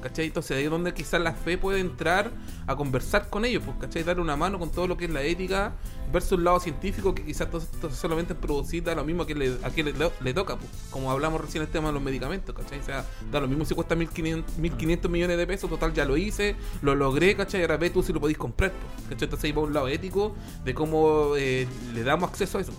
[0.00, 0.26] ¿Cachai?
[0.26, 2.30] Entonces ahí es donde quizás la fe puede entrar
[2.68, 4.04] a conversar con ellos, pues, ¿cachai?
[4.04, 5.72] Darle una mano con todo lo que es la ética
[6.12, 9.34] versus el lado científico que quizás to- to- solamente producir da lo mismo a que
[9.34, 10.70] le, a que le, toca, pues.
[10.90, 12.78] Como hablamos recién el tema de los medicamentos, ¿cachai?
[12.78, 16.16] O sea, da lo mismo si cuesta 1500, 1500 millones de pesos, total ya lo
[16.16, 17.62] hice, lo logré, ¿cachai?
[17.62, 19.24] Ahora ve tú si lo podéis comprar, pues, ¿cachai?
[19.26, 22.72] Entonces ahí va un lado ético de cómo eh, le damos acceso a eso.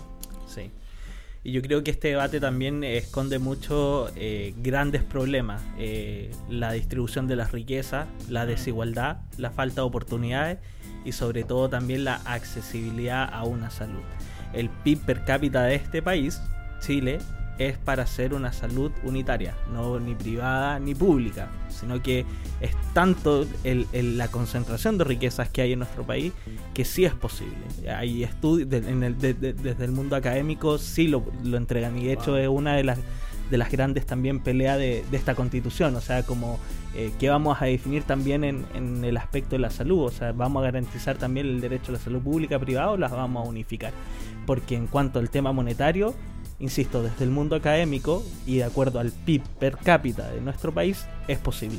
[1.42, 5.62] Y yo creo que este debate también esconde mucho eh, grandes problemas.
[5.78, 10.58] Eh, la distribución de las riquezas, la desigualdad, la falta de oportunidades
[11.04, 14.02] y sobre todo también la accesibilidad a una salud.
[14.52, 16.42] El PIB per cápita de este país,
[16.80, 17.20] Chile,
[17.60, 22.24] es para ser una salud unitaria, no ni privada ni pública, sino que
[22.62, 26.32] es tanto el- el- la concentración de riquezas que hay en nuestro país
[26.72, 27.58] que sí es posible.
[27.94, 31.98] Hay estudios de- en el- de- de- desde el mundo académico sí lo, lo entregan
[31.98, 32.98] y de hecho es una de las
[33.50, 36.60] de las grandes también peleas de, de esta constitución, o sea, como
[36.94, 40.30] eh, que vamos a definir también en, en el aspecto de la salud, o sea,
[40.30, 43.48] vamos a garantizar también el derecho a la salud pública, privada o las vamos a
[43.48, 43.92] unificar,
[44.46, 46.14] porque en cuanto al tema monetario,
[46.60, 51.06] insisto, desde el mundo académico y de acuerdo al PIB per cápita de nuestro país,
[51.26, 51.78] es posible.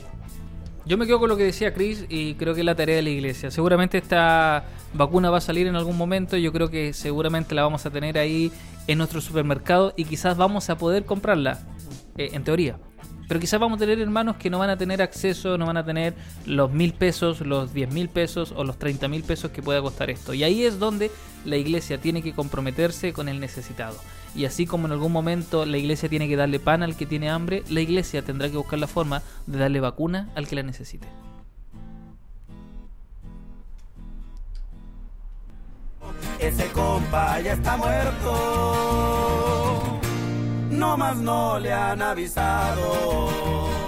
[0.86, 3.04] Yo me quedo con lo que decía Chris y creo que es la tarea de
[3.04, 3.52] la iglesia.
[3.52, 6.38] Seguramente esta vacuna va a salir en algún momento.
[6.38, 8.52] Yo creo que seguramente la vamos a tener ahí
[8.88, 11.60] en nuestro supermercado y quizás vamos a poder comprarla,
[12.18, 12.80] eh, en teoría.
[13.28, 15.86] Pero quizás vamos a tener hermanos que no van a tener acceso, no van a
[15.86, 16.16] tener
[16.46, 20.10] los mil pesos, los diez mil pesos o los treinta mil pesos que pueda costar
[20.10, 20.34] esto.
[20.34, 21.12] Y ahí es donde
[21.46, 23.96] la iglesia tiene que comprometerse con el necesitado.
[24.36, 27.30] Y así como en algún momento la iglesia tiene que darle pan al que tiene
[27.30, 31.08] hambre, la iglesia tendrá que buscar la forma de darle vacuna al que la necesite.
[36.40, 38.32] Ese compa ya está muerto.
[40.72, 43.81] No más no le han avisado.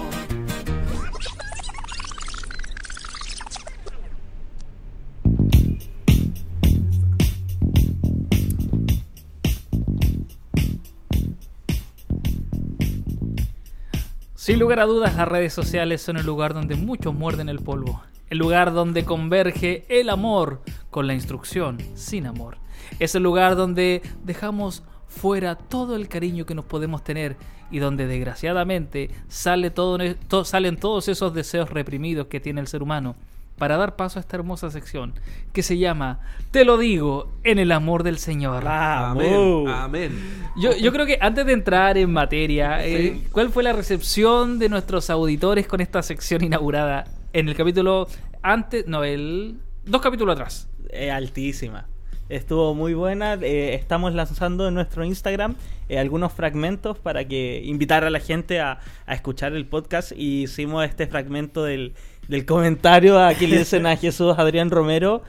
[14.44, 18.02] Sin lugar a dudas, las redes sociales son el lugar donde muchos muerden el polvo.
[18.28, 22.58] El lugar donde converge el amor con la instrucción sin amor.
[22.98, 27.38] Es el lugar donde dejamos fuera todo el cariño que nos podemos tener
[27.70, 29.96] y donde desgraciadamente sale todo,
[30.28, 33.16] to- salen todos esos deseos reprimidos que tiene el ser humano
[33.58, 35.14] para dar paso a esta hermosa sección
[35.52, 38.64] que se llama Te lo digo en el amor del Señor.
[38.66, 39.68] Amén.
[39.68, 40.12] Amén.
[40.56, 44.68] Yo, yo creo que antes de entrar en materia, eh, ¿cuál fue la recepción de
[44.68, 48.08] nuestros auditores con esta sección inaugurada en el capítulo
[48.42, 50.68] antes, no, el dos capítulos atrás?
[50.90, 51.86] Es altísima.
[52.28, 53.34] Estuvo muy buena.
[53.34, 55.56] eh, estamos lanzando en nuestro Instagram
[55.90, 60.12] eh, algunos fragmentos para que invitar a la gente a, a escuchar el podcast.
[60.16, 61.92] Y hicimos este fragmento del,
[62.28, 65.22] del comentario a que le dicen a Jesús Adrián Romero.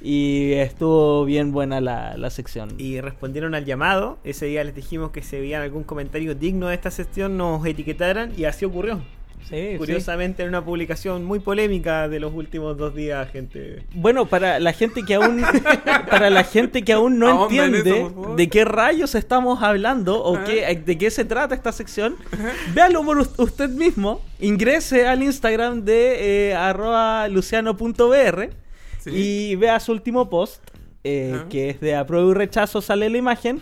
[0.00, 2.74] Y estuvo bien buena la, la sección.
[2.78, 4.18] Y respondieron al llamado.
[4.24, 8.32] Ese día les dijimos que si veían algún comentario digno de esta sección nos etiquetaran
[8.36, 9.00] y así ocurrió.
[9.48, 13.82] Sí, Curiosamente en una publicación muy polémica de los últimos dos días, gente.
[13.94, 15.42] Bueno, para la gente que aún
[16.10, 20.42] para la gente que aún no en entiende eso, de qué rayos estamos hablando o
[20.44, 22.16] qué, de qué se trata esta sección,
[22.74, 28.48] véalo por us- usted mismo, ingrese al Instagram de eh, arroba luciano.br
[29.00, 29.10] Sí.
[29.10, 30.62] y vea su último post,
[31.02, 33.60] eh, que es de apruebo y rechazo, sale la imagen,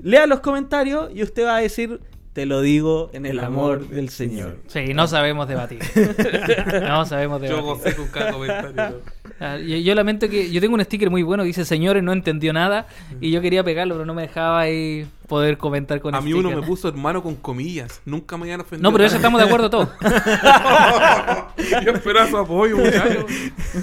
[0.00, 1.98] lea los comentarios y usted va a decir,
[2.38, 4.58] te lo digo en el amor del Señor.
[4.68, 5.80] Sí, no sabemos debatir.
[6.88, 7.64] no sabemos Yo debatir.
[7.64, 9.00] gocé con cada comentario.
[9.40, 12.12] Ah, Yo, yo lamento que yo tengo un sticker muy bueno que dice señores no
[12.12, 12.86] entendió nada
[13.20, 16.42] y yo quería pegarlo pero no me dejaba ahí poder comentar con A mí uno
[16.48, 16.60] sticker.
[16.60, 18.00] me puso hermano con comillas.
[18.04, 18.88] Nunca me habían ofendido.
[18.88, 19.88] No, pero eso estamos de acuerdo todos.
[21.84, 23.26] Yo esperaba su apoyo, muchacho.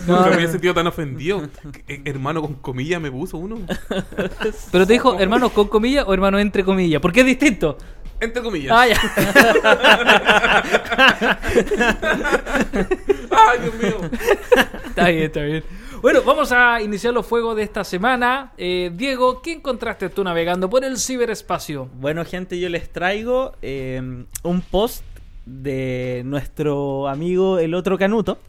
[0.08, 1.44] No, Nunca no, me había sentido tan ofendido.
[1.88, 3.58] Eh, Hermano con comillas me puso uno.
[4.72, 7.78] Pero te dijo hermanos con comillas o hermanos entre comillas, porque es distinto.
[8.20, 8.76] Entre comillas.
[8.76, 8.96] Ah, ya.
[13.32, 13.98] Ay, Dios mío.
[14.86, 15.64] Está bien, está bien.
[16.02, 18.54] Bueno, vamos a iniciar los fuegos de esta semana.
[18.58, 21.90] Eh, Diego, ¿qué encontraste tú navegando por el ciberespacio?
[21.96, 25.04] Bueno, gente, yo les traigo eh, un post
[25.46, 28.40] de nuestro amigo el otro Canuto,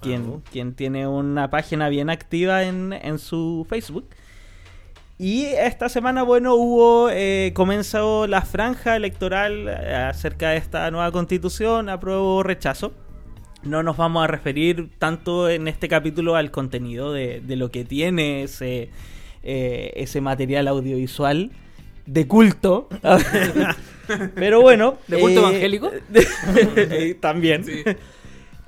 [0.00, 4.06] quien, quien tiene una página bien activa en, en su Facebook.
[5.18, 11.12] Y esta semana, bueno, hubo, eh, comenzó la franja electoral eh, acerca de esta nueva
[11.12, 12.92] constitución, apruebo o rechazo.
[13.62, 17.84] No nos vamos a referir tanto en este capítulo al contenido de, de lo que
[17.84, 18.90] tiene ese,
[19.44, 21.50] eh, ese material audiovisual
[22.06, 22.88] de culto.
[24.34, 24.98] Pero bueno.
[25.06, 25.90] ¿De culto eh, evangélico?
[27.20, 27.64] También.
[27.64, 27.82] Sí.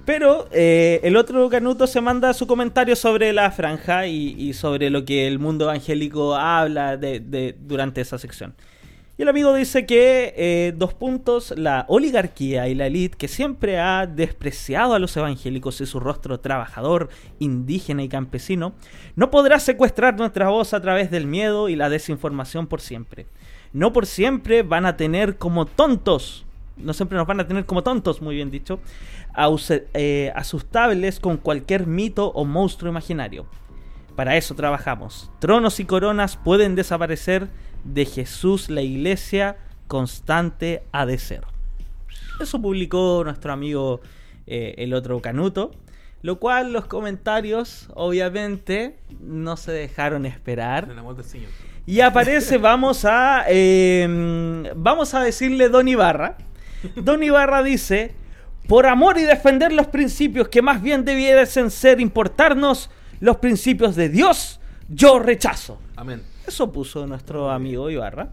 [0.05, 4.91] Pero eh, el otro Canuto se manda su comentario sobre la franja y, y sobre
[4.91, 8.55] lo que el mundo evangélico habla de, durante esa sección.
[9.17, 13.79] Y el amigo dice que, eh, dos puntos, la oligarquía y la élite que siempre
[13.79, 18.75] ha despreciado a los evangélicos y su rostro trabajador, indígena y campesino,
[19.15, 23.27] no podrá secuestrar nuestra voz a través del miedo y la desinformación por siempre.
[23.73, 26.45] No por siempre van a tener como tontos,
[26.77, 28.81] no siempre nos van a tener como tontos, muy bien dicho,
[29.95, 33.47] eh, asustables con cualquier mito o monstruo imaginario.
[34.17, 35.31] Para eso trabajamos.
[35.41, 37.49] Tronos y coronas pueden desaparecer
[37.85, 39.57] de Jesús la iglesia
[39.89, 41.43] constante ha de ser.
[42.41, 44.01] Eso publicó nuestro amigo
[44.47, 45.73] eh, el otro Canuto.
[46.23, 50.85] Lo cual los comentarios obviamente no se dejaron esperar.
[50.85, 51.51] En el amor del Señor.
[51.85, 53.45] Y aparece, vamos a.
[53.47, 56.39] eh, vamos a decirle Don Ibarra.
[56.97, 58.15] Don Ibarra dice:
[58.67, 62.91] Por amor y defender los principios que más bien debiesen ser importarnos,
[63.21, 65.79] los principios de Dios, yo rechazo.
[65.97, 66.23] Amén.
[66.47, 68.29] Eso puso nuestro amigo Ibarra.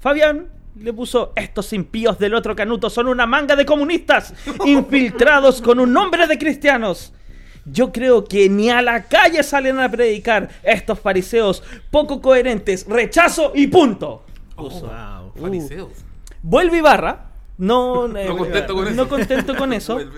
[0.00, 0.46] Fabián
[0.76, 4.32] le puso: Estos impíos del otro canuto son una manga de comunistas
[4.64, 7.12] infiltrados con un nombre de cristianos.
[7.64, 12.86] Yo creo que ni a la calle salen a predicar estos fariseos poco coherentes.
[12.88, 14.24] Rechazo y punto.
[14.56, 14.86] Puso.
[14.86, 15.32] Wow.
[15.40, 15.92] Fariseos.
[16.42, 17.27] Vuelve Ibarra.
[17.58, 19.08] No, eh, contento con no eso.
[19.08, 19.98] contento con eso.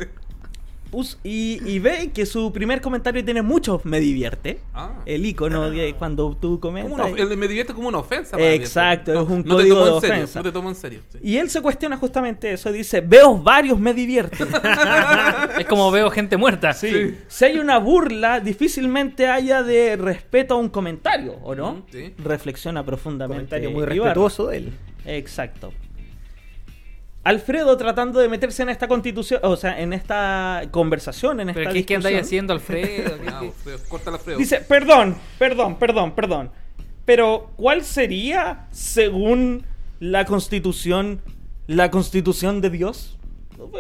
[1.22, 4.60] Y, y ve que su primer comentario tiene mucho me divierte.
[4.74, 4.94] Ah.
[5.06, 7.12] El icono de cuando tú comentas.
[7.16, 8.32] el- me divierte como una ofensa.
[8.32, 9.22] para Exacto, eso.
[9.22, 10.28] es un no te código tomo de en serio.
[10.34, 11.00] No te tomo en serio.
[11.12, 11.18] sí.
[11.22, 12.72] Y él se cuestiona justamente eso.
[12.72, 14.44] Dice, veo varios me divierte.
[15.58, 16.72] Es como veo gente muerta.
[16.72, 17.16] Sí.
[17.28, 21.84] Si hay una burla, difícilmente haya de respeto a un comentario, ¿o no?
[21.92, 22.14] Sí.
[22.18, 23.44] Reflexiona profundamente.
[23.56, 24.72] Comentario muy respetuoso de él.
[25.04, 25.72] Exacto.
[27.22, 31.72] Alfredo tratando de meterse en esta constitución, o sea, en esta conversación, en esta Pero
[31.74, 33.18] ¿qué, qué andáis haciendo, Alfredo?
[33.20, 33.42] ¿Qué- Ah,
[33.88, 34.38] Corta la Alfredo.
[34.38, 36.50] Dice, perdón, perdón, perdón, perdón.
[37.04, 39.64] Pero, ¿cuál sería, según
[39.98, 41.20] la constitución,
[41.66, 43.18] la constitución de Dios?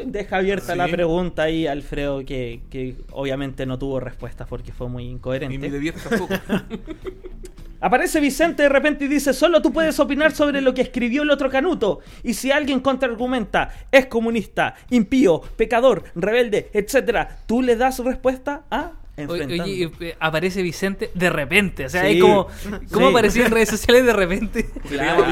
[0.06, 0.78] Deja abierta Sí.
[0.78, 5.58] la pregunta ahí, Alfredo, que, que obviamente no tuvo respuesta porque fue muy Y incoherente.
[5.58, 6.34] mi debierte tampoco.
[7.82, 11.30] Aparece Vicente de repente y dice, solo tú puedes opinar sobre lo que escribió el
[11.30, 12.00] otro Canuto.
[12.22, 18.92] Y si alguien contraargumenta, es comunista, impío, pecador, rebelde, etcétera, ¿tú le das respuesta a
[19.28, 21.84] Oye, oye, eh, aparece Vicente de repente.
[21.86, 22.16] O sea, Sí.
[22.16, 22.46] es como.
[22.92, 23.10] ¿Cómo Sí.
[23.12, 24.70] apareció en redes sociales de repente?
[24.88, 25.26] Claro,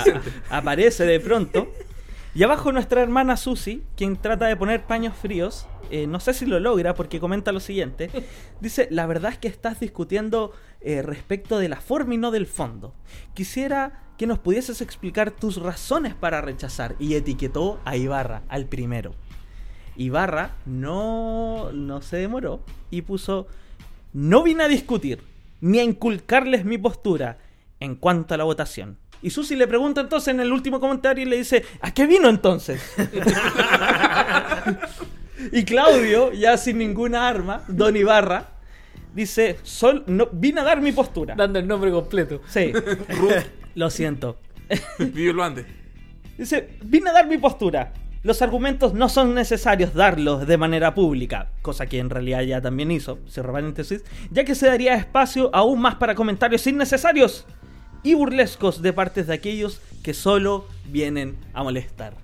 [0.51, 1.73] aparece de pronto.
[2.39, 6.47] Y abajo nuestra hermana Susi, quien trata de poner paños fríos, eh, no sé si
[6.47, 8.11] lo logra porque comenta lo siguiente.
[8.61, 12.47] Dice, la verdad es que estás discutiendo eh, respecto de la forma y no del
[12.47, 12.95] fondo.
[13.35, 16.95] Quisiera que nos pudieses explicar tus razones para rechazar.
[17.01, 19.17] Y etiquetó a Ibarra, al primero.
[19.97, 23.49] Ibarra no, no se demoró y puso,
[24.13, 25.25] no vine a discutir,
[25.61, 27.39] ni a inculcarles mi postura
[27.81, 28.97] en cuanto a la votación.
[29.23, 32.29] Y Susi le pregunta entonces en el último comentario y le dice, ¿a qué vino
[32.29, 32.81] entonces?
[35.53, 38.51] y Claudio, ya sin ninguna arma, Don Ibarra,
[39.15, 41.35] dice, Sol, no, vine a dar mi postura.
[41.35, 42.43] Dando el nombre completo.
[42.49, 42.73] Sí,
[43.75, 44.39] lo siento.
[44.99, 45.67] Vive lo antes.
[46.37, 47.93] Dice, vine a dar mi postura.
[48.23, 52.91] Los argumentos no son necesarios darlos de manera pública, cosa que en realidad ya también
[52.91, 57.47] hizo, cierro paréntesis, ya que se daría espacio aún más para comentarios innecesarios
[58.03, 62.15] y burlescos de partes de aquellos que solo vienen a molestar.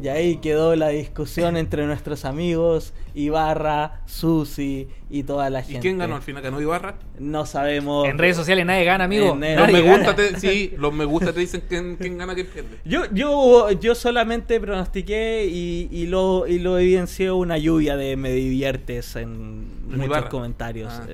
[0.00, 5.80] Y ahí quedó la discusión entre nuestros amigos, Ibarra, Susi y toda la ¿Y gente.
[5.80, 6.40] quién ganó al final?
[6.40, 6.94] ¿Ganó Ibarra?
[7.18, 8.06] No sabemos.
[8.06, 9.32] En redes sociales nadie gana, amigo.
[9.32, 9.96] En- Los Nadie me gana.
[9.96, 12.78] gusta te, sí, los me gusta te dicen quién, quién gana, quién pierde.
[12.84, 18.30] Yo, yo, yo solamente pronostiqué y, y lo, y lo evidenció una lluvia de me
[18.30, 20.28] diviertes en En muchos Ibarra.
[20.28, 20.92] comentarios.
[20.92, 21.06] Ah.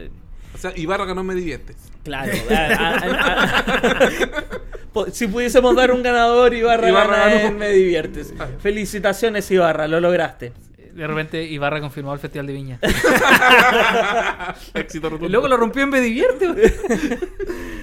[0.54, 1.76] O sea, Ibarra ganó me diviertes.
[2.04, 2.32] Claro.
[5.12, 8.32] si pudiésemos dar un ganador, Ibarra, Ibarra gana en Me Diviertes.
[8.60, 10.52] Felicitaciones, Ibarra, lo lograste.
[10.94, 12.78] De repente Ibarra confirmó el Festival de Viña.
[14.74, 15.28] Éxito Y rotundo.
[15.28, 16.46] luego lo rompió en Me Divierte.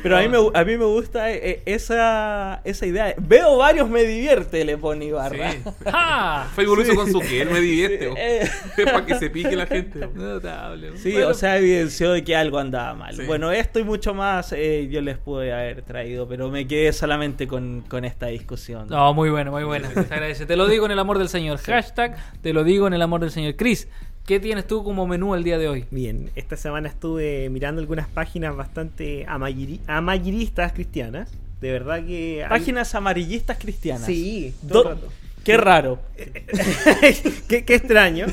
[0.04, 3.14] Pero a mí me, a mí me gusta eh, esa, esa idea.
[3.18, 5.52] Veo varios Me Divierte, le pone Ibarra.
[5.52, 5.60] Sí.
[5.86, 6.48] ¡Ah!
[6.56, 8.08] Facebook lo hizo con su que él me divierte.
[8.08, 8.16] bo.
[8.18, 8.50] Eh.
[8.78, 10.06] Es para que se pique la gente.
[10.06, 10.12] bo.
[10.20, 10.98] Notable.
[10.98, 13.16] Sí, Bueno, o sea, evidenció de que algo andaba mal.
[13.16, 13.24] Sí.
[13.28, 17.46] Bueno, esto y mucho más eh, yo les pude haber traído, pero me quedé solamente
[17.48, 18.88] con, con esta discusión.
[18.88, 19.88] No, muy bueno, muy bueno.
[19.96, 20.46] Agradece.
[20.46, 21.60] Te lo digo en el amor del Señor.
[21.60, 23.56] Hashtag, te lo digo en el amor del Señor.
[23.56, 23.88] Chris,
[24.26, 25.86] ¿qué tienes tú como menú el día de hoy?
[25.92, 31.32] Bien, esta semana estuve mirando algunas páginas bastante amayiri- amarillistas cristianas.
[31.62, 32.44] De verdad que...
[32.44, 34.06] hay- Páginas amarillistas cristianas.
[34.06, 35.14] Sí, Do- todo el rato.
[35.44, 36.00] Qué raro.
[37.48, 38.28] qué, qué extraño.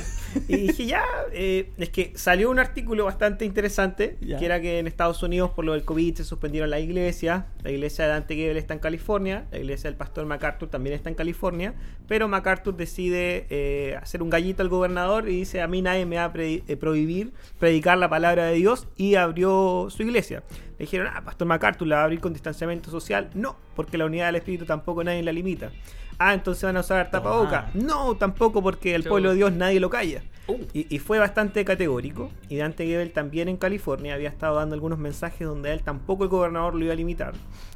[0.46, 4.86] Y dije, ya, eh, es que salió un artículo bastante interesante, que era que en
[4.86, 8.56] Estados Unidos por lo del COVID se suspendieron la iglesia, la iglesia de Dante Gebel
[8.56, 11.74] está en California, la iglesia del pastor MacArthur también está en California,
[12.06, 16.16] pero MacArthur decide eh, hacer un gallito al gobernador y dice, a mí nadie me
[16.16, 20.42] va a pre- eh, prohibir predicar la palabra de Dios y abrió su iglesia.
[20.78, 23.30] Le dijeron, ah, pastor MacArthur la va a abrir con distanciamiento social.
[23.34, 25.72] No, porque la unidad del espíritu tampoco nadie la limita.
[26.18, 27.70] Ah, entonces van a usar tapaboca.
[27.74, 30.22] No, tampoco porque el pueblo de Dios nadie lo calla.
[30.48, 30.58] Uh.
[30.72, 32.30] Y, y fue bastante categórico.
[32.48, 36.24] Y Dante Gebel también en California había estado dando algunos mensajes donde a él tampoco
[36.24, 37.34] el gobernador lo iba a limitar.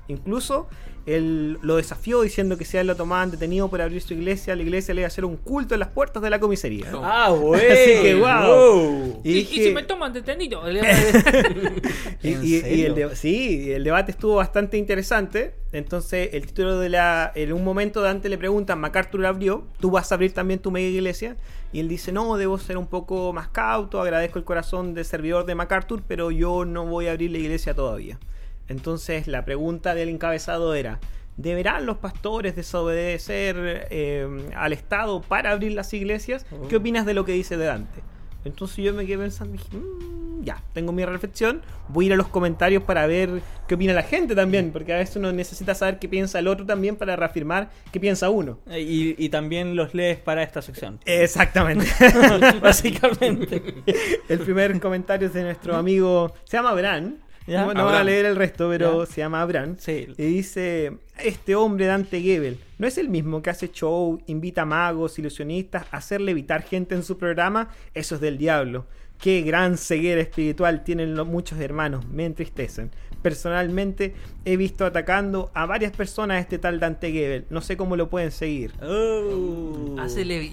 [0.09, 0.68] Incluso
[1.07, 4.55] él lo desafió diciendo que si a él lo tomaban detenido por abrir su iglesia,
[4.57, 6.90] la iglesia le iba a hacer un culto en las puertas de la comisaría.
[6.90, 7.03] No.
[7.05, 7.61] Ah, güey.
[7.70, 9.20] Así que, wow.
[9.24, 10.62] Y, y dije- si me toman detenido.
[12.24, 12.86] Y, ¿En y- y serio?
[12.86, 15.55] el de- sí, el debate estuvo bastante interesante.
[15.72, 17.32] Entonces, el título de la.
[17.34, 20.86] En un momento Dante le preguntan, MacArthur abrió, ¿tú vas a abrir también tu mega
[20.88, 21.36] iglesia?
[21.72, 25.46] Y él dice, no, debo ser un poco más cauto, agradezco el corazón de servidor
[25.46, 28.18] de MacArthur, pero yo no voy a abrir la iglesia todavía.
[28.68, 30.98] Entonces, la pregunta del encabezado era.
[31.38, 36.44] ¿Deberán los pastores desobedecer eh, al Estado para abrir las iglesias?
[36.68, 38.00] ¿Qué opinas de lo que dice de Dante?
[38.44, 42.16] Entonces yo me quedé pensando, dije, "Mm, ya, tengo mi reflexión, voy a ir a
[42.16, 45.98] los comentarios para ver qué opina la gente también, porque a veces uno necesita saber
[45.98, 48.58] qué piensa el otro también para reafirmar qué piensa uno.
[48.70, 50.98] Y, y también los lees para esta sección.
[51.06, 51.86] Exactamente.
[52.60, 53.62] Básicamente.
[54.28, 57.18] el primer comentario es de nuestro amigo, se llama Bran.
[57.47, 57.64] Ya.
[57.66, 59.07] No, no van a leer el resto, pero Ya.
[59.12, 59.76] se llama Abraham.
[59.78, 60.09] Sí.
[60.16, 65.18] Y dice, este hombre Dante Gebel, ¿no es el mismo que hace show, invita magos,
[65.18, 67.70] ilusionistas a hacer levitar gente en su programa?
[67.95, 68.86] Eso es del diablo.
[69.18, 72.90] Qué gran ceguera espiritual tienen los muchos hermanos, me entristecen.
[73.23, 74.14] Personalmente
[74.45, 77.47] he visto atacando a varias personas a este tal Dante Gebel.
[77.51, 78.73] No sé cómo lo pueden seguir.
[78.83, 79.97] Oh.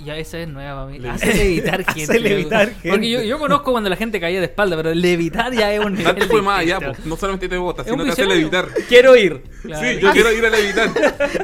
[0.06, 1.08] Ya esa es nueva para mí.
[1.08, 2.20] Hace levitar Hace gente.
[2.20, 2.90] levitar gente.
[2.90, 5.94] Porque yo, yo conozco cuando la gente caía de espalda, pero levitar ya es un
[5.94, 8.68] nivel Dante fue más allá, no solamente te un sino te hace levitar.
[8.88, 9.42] Quiero ir.
[9.64, 9.88] Claro.
[9.88, 10.90] Sí, yo quiero ir a levitar.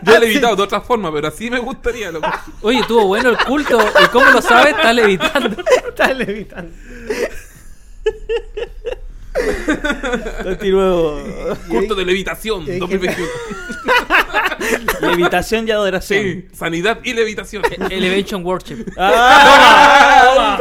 [0.03, 2.29] Yo he levitado de otra forma, pero así me gustaría, loco.
[2.61, 3.79] Oye, estuvo bueno el culto.
[4.03, 4.75] ¿Y cómo lo sabes?
[4.75, 5.55] Está levitando.
[5.89, 6.71] Está levitando.
[10.43, 11.21] Continuemos.
[11.67, 13.29] Culto de levitación, ¿Y- 2021.
[15.01, 16.23] Levitación y adoración.
[16.23, 17.63] Sí, sanidad y levitación.
[17.89, 18.85] Elevation Worship.
[18.97, 20.57] ¡Ah!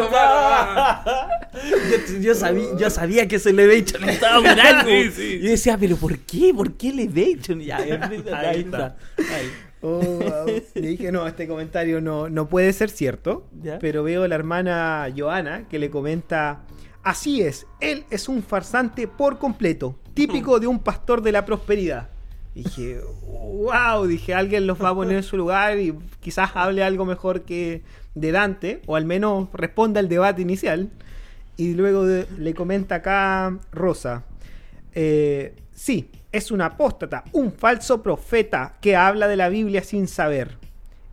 [2.11, 4.91] Yo, yo sabía, yo sabía que ese Elevation estaba por algo.
[4.91, 5.39] Sí, sí.
[5.43, 6.53] Y decía, pero ¿por qué?
[6.55, 7.61] ¿Por qué Elevation?
[7.61, 7.91] Ya, ahí,
[8.33, 8.97] Ahí está.
[9.19, 9.51] Ahí.
[9.81, 10.63] Oh, wow.
[10.75, 13.47] Y dije, no, este comentario no, no puede ser cierto.
[13.63, 13.79] ¿Ya?
[13.79, 16.63] Pero veo a la hermana Joana que le comenta,
[17.05, 22.09] así es, él es un farsante por completo, típico de un pastor de la prosperidad.
[22.55, 27.05] Dije, wow, dije, alguien los va a poner en su lugar y quizás hable algo
[27.05, 27.83] mejor que
[28.15, 30.91] de Dante, o al menos responda al debate inicial.
[31.57, 34.25] Y luego le comenta acá Rosa,
[34.93, 40.59] eh, sí, es un apóstata, un falso profeta que habla de la Biblia sin saber.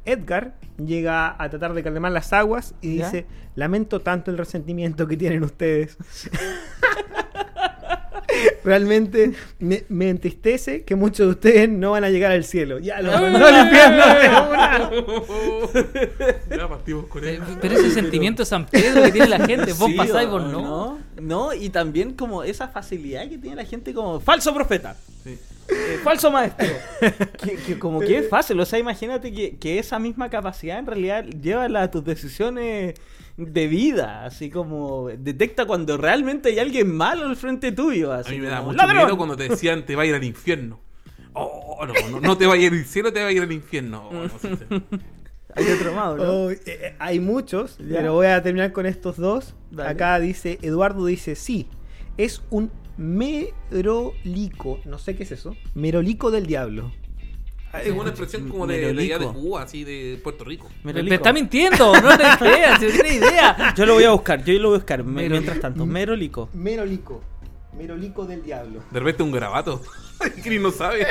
[0.06, 3.06] Edgar llega a tratar de calmar las aguas y ¿Ya?
[3.06, 3.26] dice,
[3.56, 5.98] lamento tanto el resentimiento que tienen ustedes.
[8.64, 12.80] Realmente me, me entristece que muchos de ustedes no van a llegar al cielo.
[12.80, 14.04] Ya, lo mandó al infierno.
[16.50, 17.42] Ya partimos con Eh, él.
[17.60, 20.62] Pero ese sentimiento de San Pedro que tiene la gente, vos Sí, pasáis, vos no.
[20.62, 21.00] no.
[21.20, 24.96] No, y también como esa facilidad que tiene la gente como falso profeta.
[25.24, 25.38] Sí.
[25.72, 26.68] Eh, falso maestro.
[27.44, 28.60] que, que como que es fácil.
[28.60, 32.96] O sea, imagínate que, que esa misma capacidad en realidad lleva a tus decisiones
[33.38, 34.26] de vida.
[34.26, 38.12] Así como detecta cuando realmente hay alguien malo al frente tuyo.
[38.12, 39.04] A Así mí me da como, mucho "Ladrón".
[39.06, 40.80] miedo cuando te decían te va a ir al infierno.
[41.34, 43.52] Oh, no, no, no te va a ir al cielo, te va a ir al
[43.52, 44.10] infierno.
[44.10, 44.66] Oh, no sé, sí.
[45.56, 46.24] Hay otro más, ¿no?
[46.24, 47.98] Oh, eh, eh, hay muchos, Ya.
[47.98, 49.54] pero voy a terminar con estos dos.
[49.70, 49.90] Dale.
[49.90, 51.68] Acá dice, Eduardo dice, sí,
[52.18, 54.80] es un merolico.
[54.86, 55.56] No sé qué es eso.
[55.74, 56.92] Merolico del diablo.
[57.74, 59.28] Es una expresión como de, de, allá de.
[59.28, 60.70] Cuba, así de Puerto Rico.
[60.84, 63.74] Me está mintiendo, no le creas, si no tiene idea.
[63.76, 65.04] Yo lo voy a buscar, yo lo voy a buscar.
[65.04, 65.32] Merolico.
[65.32, 66.50] Mientras tanto, Merolico.
[66.54, 67.22] Merolico.
[67.74, 68.84] Merolico del diablo.
[68.92, 69.82] De repente un garabato.
[70.44, 71.08] que no sabe.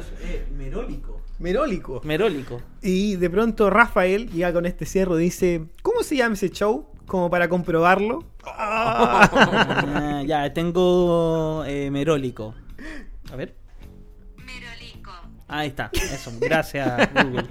[0.56, 1.20] Merólico.
[1.38, 2.00] Merólico.
[2.04, 2.60] Merólico.
[2.82, 6.86] Y de pronto Rafael llega con este cierro y dice, ¿cómo se llama ese show?
[7.06, 8.24] Como para comprobarlo.
[8.44, 12.54] Ah, ya, tengo eh, Merólico.
[13.32, 13.61] A ver.
[15.54, 15.90] Ahí está.
[15.92, 17.44] Eso, gracias Google.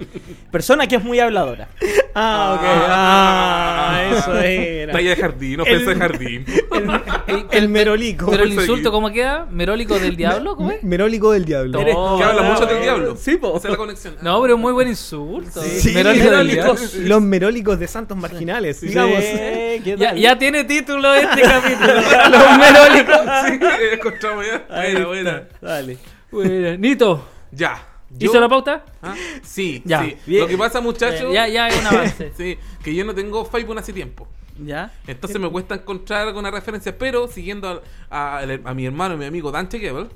[0.50, 1.68] Persona que es muy habladora.
[2.14, 2.66] Ah, ok.
[2.90, 4.92] Ah, eso era.
[4.92, 6.44] Talla de jardín, ofensa de jardín.
[7.28, 8.28] El, el merolico.
[8.30, 9.46] Pero el insulto, ¿cómo queda?
[9.50, 10.56] ¿Merólico del diablo?
[10.56, 10.82] ¿Cómo es?
[10.82, 11.78] Merólico del diablo.
[11.80, 13.16] Eres- que habla mucho del diablo.
[13.16, 13.56] sí, po.
[13.56, 14.16] Esa es la conexión.
[14.20, 15.62] No, pero es muy buen insulto.
[15.62, 16.92] Sí, Merólico del merólicos.
[16.92, 17.08] diablo.
[17.08, 19.18] Los merólicos de santos marginales, Sí, digamos.
[19.20, 21.94] ¿qué Ya, tiene título este capítulo.
[22.30, 23.20] Los merólicos.
[23.46, 23.58] Sí,
[23.92, 24.66] encontramos ya.
[24.68, 25.42] Ahí Buena, buena.
[25.60, 25.98] Dale.
[26.30, 27.86] Bueno, Nito, Ya.
[28.18, 28.84] ¿Hizo Yo- la pauta?
[29.02, 29.14] ¿Ah?
[29.42, 30.16] Sí, Ya, sí.
[30.26, 30.42] bien.
[30.42, 31.32] Lo que pasa, muchachos.
[31.32, 32.32] Ya, ya es un avance.
[32.36, 34.28] Sí, que yo no tengo Facebook hace tiempo.
[34.58, 34.92] ¿Ya?
[35.06, 39.24] Entonces me cuesta encontrar alguna referencia, pero siguiendo a, a- a mi hermano y mi
[39.24, 40.08] amigo Dante Gebel,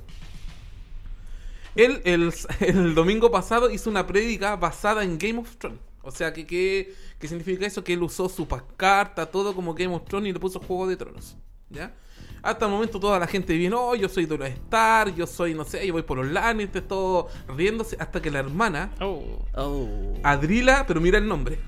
[1.75, 5.79] él el, el domingo pasado hizo una prédica basada en Game of Thrones.
[6.01, 7.83] O sea, que, que, que significa eso?
[7.83, 10.95] Que él usó su carta, todo como Game of Thrones y le puso Juego de
[10.95, 11.35] Tronos.
[11.69, 11.93] ¿Ya?
[12.47, 15.53] Hasta el momento toda la gente viene, oh, yo soy de los Star, yo soy,
[15.53, 17.27] no sé, yo voy por los Lannisters, todo
[17.57, 19.45] riéndose, hasta que la hermana, Oh.
[19.53, 20.13] Oh.
[20.23, 21.59] Adrila, pero mira el nombre.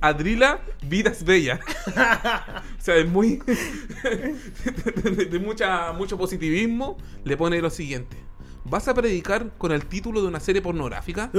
[0.00, 1.60] Adrila Vidas Bella.
[2.78, 3.42] o sea, es muy.
[3.44, 6.96] de, de mucha, mucho positivismo.
[7.24, 8.16] Le pone lo siguiente:
[8.64, 11.30] ¿Vas a predicar con el título de una serie pornográfica?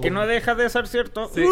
[0.00, 1.30] Que no deja de ser cierto.
[1.34, 1.44] Sí.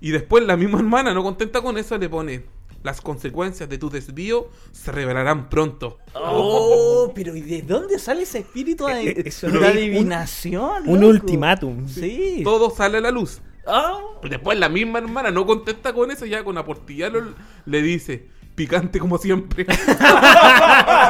[0.00, 3.90] y después la misma hermana, no contenta con eso, le pone: Las consecuencias de tu
[3.90, 5.98] desvío se revelarán pronto.
[6.14, 10.88] Oh, pero ¿y de dónde sale ese espíritu de, es un- adivinación?
[10.88, 11.88] Un ultimátum.
[11.88, 12.40] Sí.
[12.42, 13.40] Todo sale a la luz.
[13.66, 13.98] Ah.
[14.24, 17.34] Y Después la misma hermana no contesta con eso, ya con aportillarlo
[17.66, 18.26] le dice,
[18.56, 19.66] picante como siempre.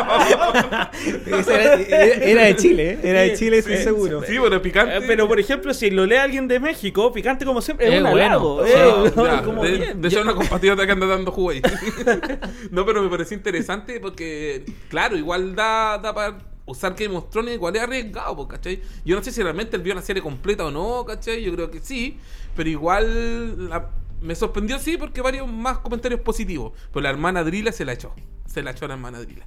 [1.48, 2.98] Era, era de Chile, ¿eh?
[3.02, 4.22] Era de Chile, estoy Sí, seguro.
[4.22, 4.96] Sí, pero picante.
[4.98, 7.98] Eh, Pero por ejemplo, si lo lee alguien de México, picante como siempre, es Es
[8.02, 8.24] un bueno.
[8.26, 8.64] halago.
[8.66, 10.00] Sí, eh, Ya, como de, bien.
[10.02, 11.62] de hecho, una compatriota que anda dando jugo ahí.
[12.70, 17.54] no, pero me pareció interesante porque, claro, igual da, da para usar Game of Thrones,
[17.54, 18.80] igual es arriesgado, ¿cachai?
[19.04, 21.42] Yo no sé si realmente él vio la serie completa o no, ¿cachai?
[21.42, 22.18] Yo creo que sí,
[22.56, 23.90] pero igual la-
[24.20, 26.72] me sorprendió, sí, porque varios más comentarios positivos.
[26.92, 28.14] Pero la hermana Drila se la echó.
[28.46, 29.44] Se la echó a la hermana Drila.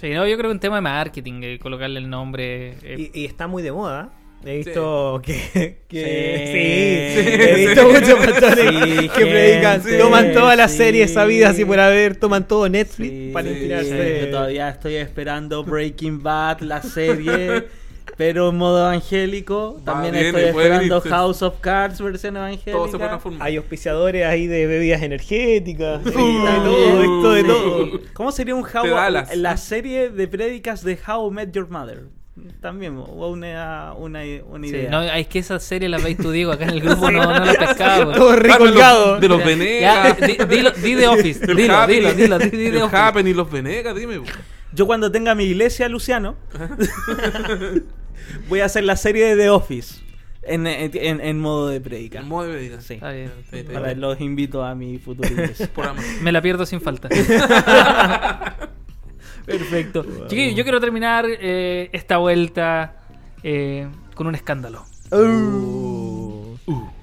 [0.00, 2.74] Sí, no, yo creo que un tema de marketing, eh, colocarle el nombre.
[2.82, 4.10] eh, Y, y está muy de moda.
[4.44, 7.22] He visto que, que- Sí.
[7.22, 7.66] sí, Sí, he sí.
[7.66, 10.76] visto muchos pastores Sí, que predican, toman todas las sí.
[10.78, 14.20] series sabidas y por haber, toman todo Netflix Sí, para sí, inspirarse.
[14.26, 17.64] Yo todavía estoy esperando Breaking Bad, la serie,
[18.18, 19.80] pero en modo evangélico.
[19.84, 21.00] También viene, estoy esperando.
[21.00, 22.72] House of Cards, versión evangélica.
[22.72, 23.46] Todo se puede transformar.
[23.48, 26.14] Hay auspiciadores ahí de bebidas energéticas, Sí, de
[26.64, 27.46] todo, esto de Sí.
[27.46, 28.00] todo.
[28.12, 28.84] ¿Cómo sería un How
[29.36, 32.02] la serie de prédicas de How I Met Your Mother?
[32.60, 34.90] También o una, una, una sí, idea.
[34.90, 37.44] no, es que esa serie la veis tú, Diego, acá en el grupo no, no
[37.44, 38.12] la pescaba.
[38.14, 39.18] Todo de los- recolgado.
[39.18, 40.16] De los Ya, Venegas.
[40.20, 41.44] di, dilo, di The Office.
[41.44, 42.96] El Dilo, Happy, dilo, dilo, di, di The Office.
[42.96, 44.20] Happen y los Venegas, dime.
[44.72, 46.36] Yo cuando tenga mi iglesia, Luciano,
[48.48, 50.00] voy a hacer la serie de The Office
[50.42, 52.20] en, en, en modo de prédica.
[52.20, 52.84] En modo de Venegas.
[52.84, 52.94] Sí.
[52.94, 53.30] Está bien.
[53.50, 54.00] Sí, Para- sí.
[54.00, 55.28] los invito a mi futuro.
[56.22, 57.08] Me la pierdo sin falta.
[59.46, 60.04] Perfecto.
[60.26, 62.96] Chiquillos, yo quiero terminar eh, esta vuelta
[63.42, 64.84] eh, con un escándalo.
[65.10, 66.56] Uh.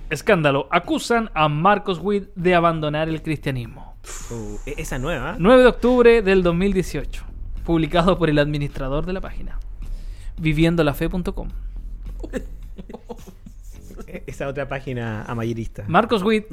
[0.10, 0.68] Escándalo.
[0.72, 3.98] Acusan a Marcos Witt de abandonar el cristianismo.
[4.30, 5.36] Uh, e- esa nueva.
[5.40, 7.24] 9 de octubre del 2018.
[7.64, 9.60] Publicado por el administrador de la página.
[10.40, 11.50] Viviendolafe.com.
[14.08, 15.86] E- Esa otra página amarillista.
[15.88, 16.46] Marcos Witt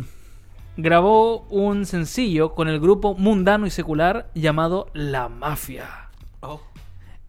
[0.76, 5.86] grabó un sencillo con el grupo mundano y secular llamado La Mafia.
[6.40, 6.60] Oh.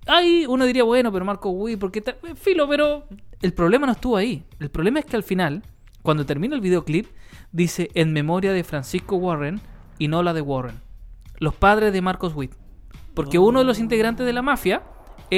[0.07, 2.17] Ahí uno diría, bueno, pero Marcos Witt, ¿por qué tal?
[2.23, 3.05] Eh, Filo, pero
[3.41, 4.43] el problema no estuvo ahí.
[4.59, 5.63] El problema es que al final,
[6.01, 7.07] cuando termina el videoclip,
[7.51, 9.61] dice en memoria de Francisco Warren
[9.99, 10.79] y no la de Warren.
[11.39, 12.53] Los padres de Marcos Witt.
[13.13, 14.83] Porque uno de los integrantes de la mafia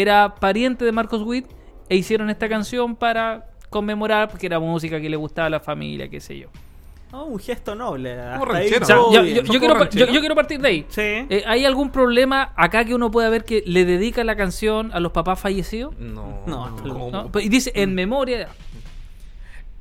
[0.01, 1.47] era pariente de Marcos Witt
[1.89, 6.09] e hicieron esta canción para conmemorar porque era música que le gustaba a la familia,
[6.09, 6.49] qué sé yo.
[7.11, 8.17] Oh, un gesto noble.
[9.11, 9.59] yo,
[10.19, 10.85] quiero, partir de ahí.
[10.89, 11.01] Sí.
[11.01, 14.99] Eh, ¿Hay algún problema acá que uno pueda ver que le dedica la canción a
[14.99, 15.97] los papás fallecidos?
[15.97, 16.69] No, No.
[17.11, 17.31] ¿No?
[17.31, 18.49] Pues, Y dice, en memoria.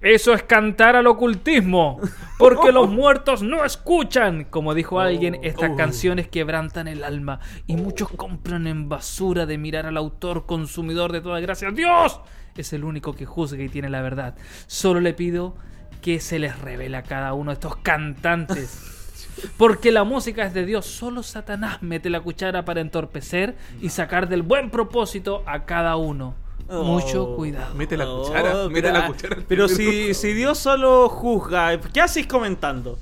[0.04, 1.98] Eso es cantar al ocultismo,
[2.38, 4.44] porque los muertos no escuchan.
[4.44, 5.76] Como dijo alguien, estas oh.
[5.76, 11.22] canciones quebrantan el alma y muchos compran en basura de mirar al autor consumidor de
[11.22, 11.70] toda gracia.
[11.70, 12.20] Dios
[12.54, 14.34] es el único que juzga y tiene la verdad.
[14.66, 15.56] Solo le pido
[16.02, 18.90] que se les revele a cada uno de estos cantantes.
[19.56, 24.28] Porque la música es de Dios, solo Satanás mete la cuchara para entorpecer y sacar
[24.28, 26.43] del buen propósito a cada uno.
[26.68, 27.36] Mucho Oh.
[27.36, 27.74] cuidado.
[27.74, 29.36] Mete la Oh, cuchara, mete pero, la cuchara.
[29.46, 32.98] Pero si, si Dios solo juzga, ¿qué haces comentando?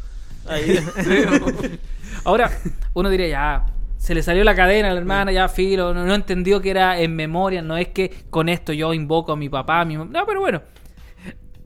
[0.49, 0.79] Ahí.
[2.25, 2.51] Ahora,
[2.95, 6.15] uno diría, ya, se le salió la cadena a la hermana, ya, filo, no, no
[6.15, 9.81] entendió que era en memoria, no es que con esto yo invoco a mi papá,
[9.81, 10.63] a mi mam- No, pero bueno.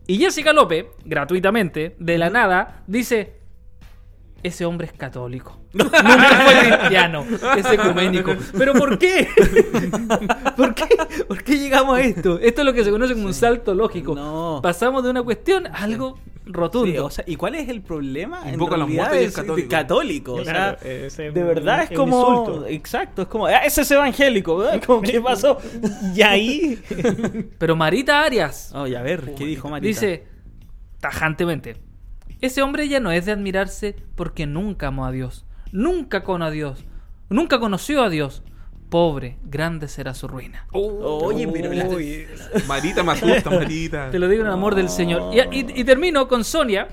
[0.05, 3.36] Y Jessica López, gratuitamente, de la nada, dice,
[4.43, 5.59] ese hombre es católico.
[5.73, 7.25] Nunca fue cristiano,
[7.57, 8.35] es ecuménico.
[8.57, 9.27] ¿Pero por qué?
[10.55, 10.85] ¿Por qué?
[11.27, 12.39] ¿Por qué llegamos a esto?
[12.39, 14.15] Esto es lo que se conoce como un salto lógico.
[14.15, 14.59] No.
[14.63, 16.91] Pasamos de una cuestión a algo rotundo.
[16.91, 18.41] Sí, o sea, ¿y cuál es el problema?
[18.47, 19.69] En Invoca a los realidad muertos y es católico.
[19.69, 22.67] católico, o sea, Claro, ese es de un- verdad es un como insulto.
[22.67, 24.81] exacto, es como "Ah, ese es evangélico, ¿verdad?
[24.85, 25.57] Como, ¿qué pasó?
[26.15, 26.81] Y ahí.
[27.57, 29.87] Pero Marita Arias Oye, a ver, ¿qué dijo Marita?
[29.87, 30.25] Dice
[31.01, 31.75] tajantemente:
[32.41, 36.51] Ese hombre ya no es de admirarse porque nunca amó a Dios, nunca con a
[36.51, 36.85] Dios,
[37.29, 38.43] nunca conoció a Dios.
[38.89, 40.65] Pobre, grande será su ruina.
[40.71, 41.87] Oye, pero la-
[42.69, 44.09] Marita me asusta, Marita.
[44.11, 45.35] Te lo digo en el amor del Señor.
[45.35, 46.87] Y, y- y termino con Sonia.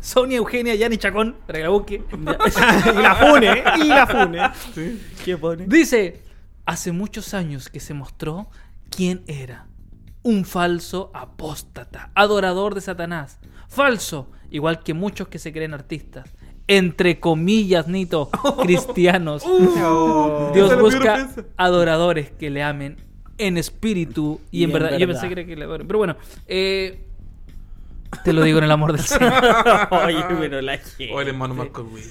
[0.00, 2.02] Sonia Eugenia Yani Chacón, para que la busque.
[2.12, 4.50] y la fune, y la fune.
[5.24, 5.66] ¿Qué pone?
[5.68, 6.22] Dice:
[6.66, 8.48] Hace muchos años que se mostró
[8.90, 9.66] quién era.
[10.24, 13.38] Un falso apóstata, adorador de Satanás.
[13.68, 16.28] Falso, igual que muchos que se creen artistas.
[16.66, 18.30] Entre comillas, Nito,
[18.62, 19.44] cristianos.
[19.80, 20.50] Oh.
[20.52, 22.96] Dios busca adoradores que le amen
[23.38, 24.98] en espíritu y, Y en en verdad.
[24.98, 25.86] Yo pensé que le adoren.
[25.86, 26.16] Pero bueno,
[26.46, 27.06] eh,
[28.24, 29.32] te lo digo en el amor del Señor.
[29.90, 31.12] Oye, pero la gente.
[31.12, 32.04] O el hermano Marco Witt.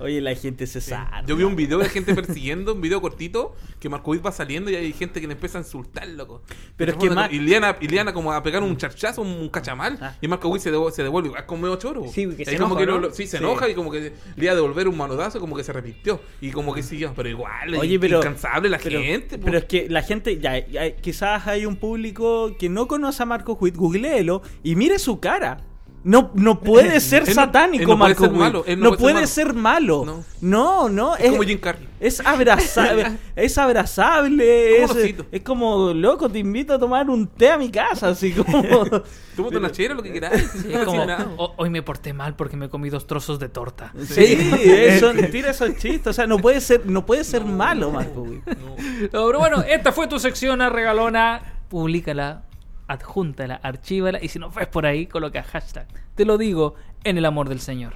[0.00, 1.08] Oye, la gente se sabe.
[1.26, 4.70] Yo vi un video de gente persiguiendo, un video cortito, que Marco Witt va saliendo
[4.70, 6.42] y hay gente que le empieza a insultar, loco.
[6.76, 9.98] Pero es que Mar- Y Liana, y Liana como a pegar un charchazo, un cachamal,
[10.00, 10.16] Ah.
[10.20, 12.04] y Marco Witt se, devu- se devuelve, es como medio choro.
[12.10, 12.98] Sí, se Es como enoja, que ¿no?
[12.98, 13.44] lo- sí, se Sí.
[13.44, 14.00] enoja y como que
[14.36, 16.20] le iba a devolver un manodazo, como que se arrepintió.
[16.40, 18.18] Y como que siguió, pero igual, Oye, pero.
[18.18, 19.38] incansable la pero- gente.
[19.38, 23.26] Pero es que la gente, ya, ya, quizás hay un público que no conoce a
[23.26, 25.66] Marco Witt, googleelo y mire su cara.
[26.02, 28.40] No, no puede ser Él no- satánico, él no puede Marco ser Witt.
[28.40, 30.02] malo, él no, no puede puede ser ser malo.
[30.06, 30.24] No.
[30.40, 31.16] No, no.
[31.16, 31.86] es como Jim Carrey.
[32.00, 37.70] Es abrazable, es abrazable, es, como, loco, te invito a tomar un té a mi
[37.70, 38.62] casa, así como...
[39.36, 40.16] Tómate una chela, lo que.
[40.18, 41.28] Es como, nada.
[41.36, 43.92] "Ho- hoy me porté mal porque me comí dos trozos de torta.
[44.06, 44.36] Sí,
[44.66, 48.26] eso, tira esos chistes, o sea, no puede ser, no puede ser malo, Marco.
[48.26, 48.42] No.
[49.12, 51.42] No, pero bueno, esta fue tu sección a regalona.
[51.68, 52.42] Públicala,
[52.90, 55.86] adjúntala, archívala y si no ves por ahí, coloca hashtag.
[56.14, 56.74] Te lo digo
[57.04, 57.94] en el amor del Señor.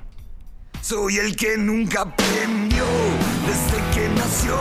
[0.80, 2.84] Soy el que nunca aprendió
[3.46, 4.54] desde que nació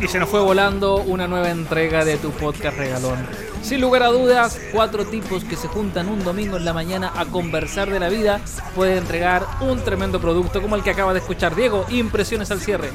[0.00, 3.18] Y se nos fue volando una nueva entrega de tu podcast regalón.
[3.62, 7.26] Sin lugar a dudas, cuatro tipos que se juntan un domingo en la mañana a
[7.26, 8.40] conversar de la vida
[8.74, 11.84] pueden entregar un tremendo producto como el que acaba de escuchar Diego.
[11.90, 12.88] Impresiones al cierre.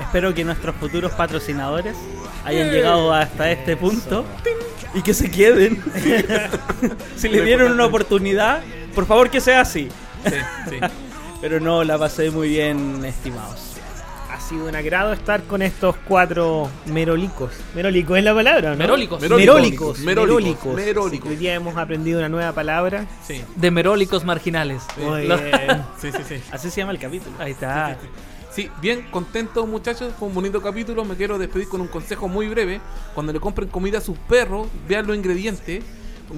[0.00, 1.96] Espero que nuestros futuros patrocinadores
[2.44, 4.26] hayan llegado hasta este punto
[4.92, 5.82] y que se queden.
[7.16, 8.60] si le dieron una oportunidad,
[8.94, 9.88] por favor que sea así.
[10.26, 10.36] Sí,
[10.68, 10.76] sí.
[11.40, 13.69] Pero no, la pasé muy bien, estimados.
[14.40, 17.52] Ha sido un agrado estar con estos cuatro merolicos.
[17.74, 18.76] Merolicos es la palabra, ¿no?
[18.78, 19.20] Merólicos.
[19.20, 19.98] Merólicos.
[19.98, 20.74] Merólicos.
[20.74, 21.30] Merólicos.
[21.30, 23.06] Hoy día hemos aprendido una nueva palabra.
[23.22, 24.82] Sí, De merólicos marginales.
[24.96, 25.38] Muy bien.
[26.00, 26.22] sí, sí.
[26.26, 26.42] sí.
[26.50, 27.36] Así se llama el capítulo.
[27.38, 27.98] Ahí está.
[28.50, 32.48] Sí, bien contento muchachos, fue un bonito capítulo, me quiero despedir con un consejo muy
[32.48, 32.80] breve.
[33.14, 35.84] Cuando le compren comida a sus perros, vean los ingredientes,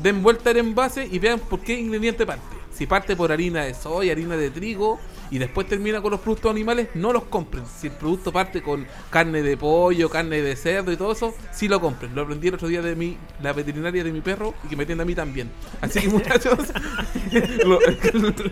[0.03, 2.43] den vuelta al envase y vean por qué ingrediente parte.
[2.73, 4.99] Si parte por harina de soya, harina de trigo
[5.33, 7.65] y después termina con los productos animales, no los compren.
[7.67, 11.67] Si el producto parte con carne de pollo, carne de cerdo y todo eso, sí
[11.69, 12.15] lo compren.
[12.15, 14.85] Lo aprendí el otro día de mi, la veterinaria de mi perro y que me
[14.85, 15.51] atiende a mí también.
[15.81, 16.59] Así que muchachos,
[17.65, 17.79] lo-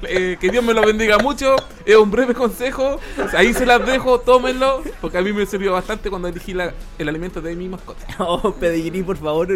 [0.08, 1.54] eh, que Dios me lo bendiga mucho.
[1.84, 2.98] Es un breve consejo.
[3.36, 7.08] Ahí se las dejo, tómenlo, porque a mí me sirvió bastante cuando elegí la- el
[7.08, 8.06] alimento de mi mascota.
[8.18, 9.48] Oh, pedigrí, por favor.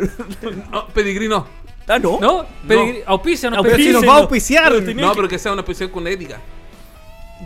[0.70, 1.46] No, pedigrí no.
[1.86, 2.18] Ah, no.
[2.20, 2.46] ¿No?
[2.66, 4.72] Pedigrí, auspicia, no nos va a auspiciar.
[4.94, 6.40] No, pero que sea una especial con ética.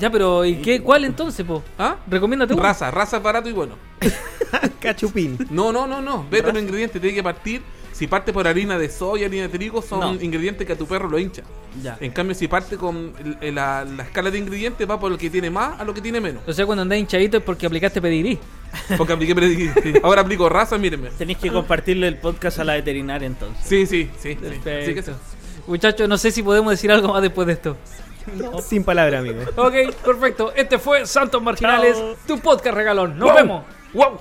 [0.01, 0.81] Ya, pero ¿y qué?
[0.81, 1.63] ¿Cuál entonces, po?
[1.79, 1.97] ¿Ah?
[2.09, 2.63] Recomiéndate uno.
[2.63, 3.75] Raza, raza barato y bueno.
[4.81, 5.39] Cachupín.
[5.51, 6.27] No, no, no, no.
[6.31, 7.63] Vete los ingredientes, tiene que partir.
[7.93, 10.15] Si parte por harina de soya, harina de trigo, son No.
[10.23, 11.43] ingredientes que a tu perro lo hincha.
[11.83, 11.97] Ya.
[12.01, 15.19] En cambio, si parte con el- el- la, la escala de ingredientes, va por el
[15.19, 16.43] que tiene más a lo que tiene menos.
[16.47, 18.39] O sea, cuando andás hinchadito es porque aplicaste pedigrí.
[18.97, 19.71] Porque apliqué pedigrí.
[19.83, 19.95] Sí.
[20.05, 21.09] Ahora aplico raza, mírenme.
[21.19, 23.67] Tenéis que compartirle el podcast a la veterinaria entonces.
[23.67, 24.39] Sí, sí, sí.
[24.41, 24.71] sí.
[24.71, 25.03] Así que.
[25.67, 27.77] Muchachos, no sé si podemos decir algo más después de esto.
[28.63, 29.43] Sin palabra, amigo.
[29.57, 29.75] Ok,
[30.05, 30.53] perfecto.
[30.55, 32.17] Este fue Santos Marginales, Chao.
[32.27, 33.19] tu podcast regalón.
[33.19, 33.37] Nos Wow.
[33.37, 33.65] vemos.
[33.95, 34.19] ¡Wow!